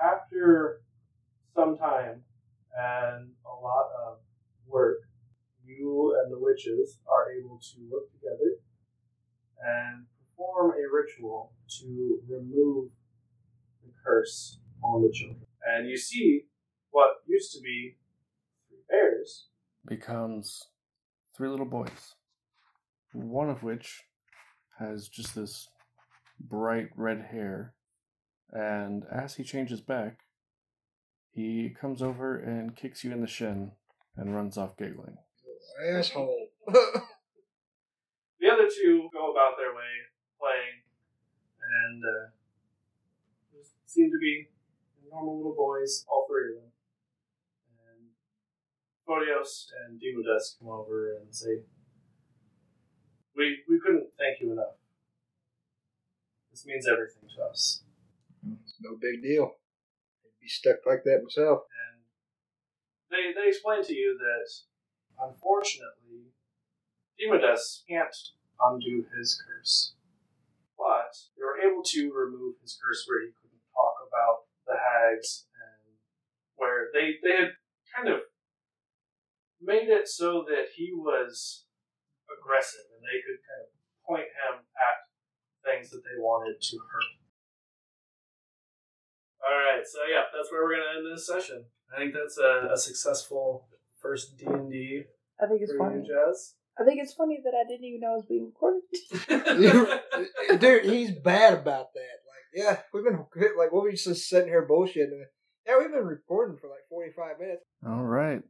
After 0.03 0.81
some 1.55 1.77
time 1.77 2.23
and 2.77 3.31
a 3.45 3.55
lot 3.63 3.85
of 4.05 4.17
work, 4.67 4.97
you 5.65 6.19
and 6.21 6.29
the 6.29 6.39
witches 6.39 6.99
are 7.07 7.31
able 7.31 7.57
to 7.73 7.79
work 7.89 8.11
together 8.11 8.57
and 9.63 10.07
perform 10.35 10.71
a 10.71 10.93
ritual 10.93 11.53
to 11.79 12.19
remove 12.27 12.89
curse 14.05 14.59
on 14.83 15.01
the 15.01 15.11
children. 15.11 15.45
And 15.65 15.89
you 15.89 15.97
see 15.97 16.45
what 16.91 17.21
used 17.27 17.53
to 17.53 17.61
be 17.61 17.97
three 18.67 18.79
bears 18.89 19.47
Becomes 19.85 20.67
three 21.35 21.49
little 21.49 21.65
boys. 21.65 22.15
One 23.13 23.49
of 23.49 23.63
which 23.63 24.03
has 24.79 25.07
just 25.07 25.35
this 25.35 25.67
bright 26.39 26.87
red 26.95 27.27
hair. 27.31 27.73
And 28.51 29.03
as 29.11 29.35
he 29.35 29.43
changes 29.43 29.81
back, 29.81 30.19
he 31.31 31.69
comes 31.69 32.01
over 32.01 32.37
and 32.37 32.75
kicks 32.75 33.03
you 33.03 33.11
in 33.11 33.21
the 33.21 33.27
shin 33.27 33.71
and 34.15 34.35
runs 34.35 34.57
off 34.57 34.77
giggling. 34.77 35.17
Asshole. 35.85 36.47
The 38.43 38.51
other 38.51 38.67
two 38.67 39.07
go 39.15 39.31
about 39.31 39.55
their 39.55 39.71
way 39.71 39.93
playing 40.35 40.83
and 41.63 42.03
uh, 42.03 42.32
seem 43.93 44.09
to 44.09 44.17
be 44.17 44.49
normal 45.11 45.37
little 45.37 45.55
boys, 45.55 46.05
all 46.09 46.25
three 46.27 46.49
of 46.49 46.61
them. 46.61 46.71
And 47.85 48.09
Photios 49.05 49.69
and 49.85 50.01
Demodes 50.01 50.57
come 50.57 50.69
over 50.69 51.15
and 51.15 51.33
say, 51.33 51.61
we, 53.37 53.61
we 53.69 53.79
couldn't 53.79 54.09
thank 54.17 54.41
you 54.41 54.51
enough. 54.51 54.81
This 56.51 56.65
means 56.65 56.87
everything 56.87 57.29
to 57.35 57.43
us. 57.43 57.83
It's 58.63 58.75
no 58.81 58.97
big 58.99 59.21
deal. 59.21 59.57
I'd 60.25 60.41
be 60.41 60.47
stuck 60.47 60.85
like 60.85 61.03
that 61.05 61.21
myself. 61.23 61.61
And 61.69 62.01
they, 63.09 63.33
they 63.33 63.49
explain 63.49 63.83
to 63.83 63.93
you 63.93 64.17
that, 64.17 64.49
unfortunately, 65.21 66.33
Demodes 67.17 67.83
can't 67.87 68.15
undo 68.61 69.05
his 69.17 69.41
curse. 69.41 69.93
But 70.77 71.17
they 71.37 71.43
were 71.43 71.61
able 71.61 71.83
to 71.83 72.11
remove 72.13 72.55
his 72.61 72.77
curse 72.81 73.05
where 73.07 73.21
he 73.21 73.27
couldn't 73.27 73.42
talk 73.42 73.42
about 73.42 73.42
the 74.73 74.81
hags 74.81 75.45
and 75.53 76.01
where 76.57 76.89
they, 76.93 77.21
they 77.21 77.37
had 77.37 77.53
kind 77.93 78.09
of 78.09 78.25
made 79.61 79.89
it 79.89 80.09
so 80.09 80.43
that 80.49 80.73
he 80.75 80.89
was 80.93 81.65
aggressive 82.25 82.89
and 82.97 83.05
they 83.05 83.21
could 83.21 83.37
kind 83.45 83.61
of 83.61 83.71
point 84.01 84.29
him 84.33 84.65
at 84.73 84.97
things 85.61 85.93
that 85.93 86.01
they 86.01 86.17
wanted 86.17 86.57
to 86.59 86.77
hurt. 86.89 87.13
Alright, 89.43 89.85
so 89.85 89.99
yeah, 90.09 90.25
that's 90.33 90.51
where 90.51 90.63
we're 90.63 90.81
gonna 90.81 90.97
end 90.97 91.05
this 91.05 91.27
session. 91.27 91.65
I 91.93 91.99
think 91.99 92.13
that's 92.13 92.37
a, 92.37 92.73
a 92.73 92.77
successful 92.77 93.67
first 94.01 94.37
D 94.37 94.45
and 94.47 94.71
D 94.71 95.03
I 95.41 95.47
think 95.47 95.61
it's 95.61 95.71
for 95.71 95.89
funny. 95.89 96.01
you, 96.01 96.07
Jazz. 96.07 96.55
I 96.79 96.83
think 96.85 96.99
it's 97.01 97.13
funny 97.13 97.39
that 97.43 97.53
I 97.53 97.67
didn't 97.67 97.85
even 97.85 97.99
know 97.99 98.13
it 98.13 98.23
was 98.23 98.25
being 98.25 98.49
recorded. 98.49 98.81
Dude, 100.59 100.85
he's 100.85 101.11
bad 101.11 101.53
about 101.53 101.93
that. 101.93 102.22
Yeah, 102.53 102.79
we've 102.93 103.03
been 103.03 103.17
like, 103.57 103.71
what 103.71 103.83
we 103.83 103.91
just 103.91 104.29
sitting 104.29 104.47
here 104.47 104.67
bullshitting. 104.69 105.23
Yeah, 105.65 105.77
we've 105.79 105.91
been 105.91 106.05
recording 106.05 106.57
for 106.57 106.67
like 106.69 106.87
forty 106.89 107.11
five 107.11 107.39
minutes. 107.39 107.63
All 107.85 108.03
right. 108.03 108.41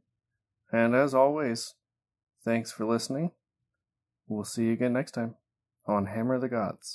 And 0.72 0.94
as 0.94 1.14
always, 1.14 1.74
thanks 2.44 2.72
for 2.72 2.84
listening. 2.84 3.30
We'll 4.26 4.44
see 4.44 4.64
you 4.64 4.72
again 4.72 4.92
next 4.92 5.12
time 5.12 5.36
on 5.86 6.06
Hammer 6.06 6.38
the 6.38 6.48
Gods. 6.48 6.92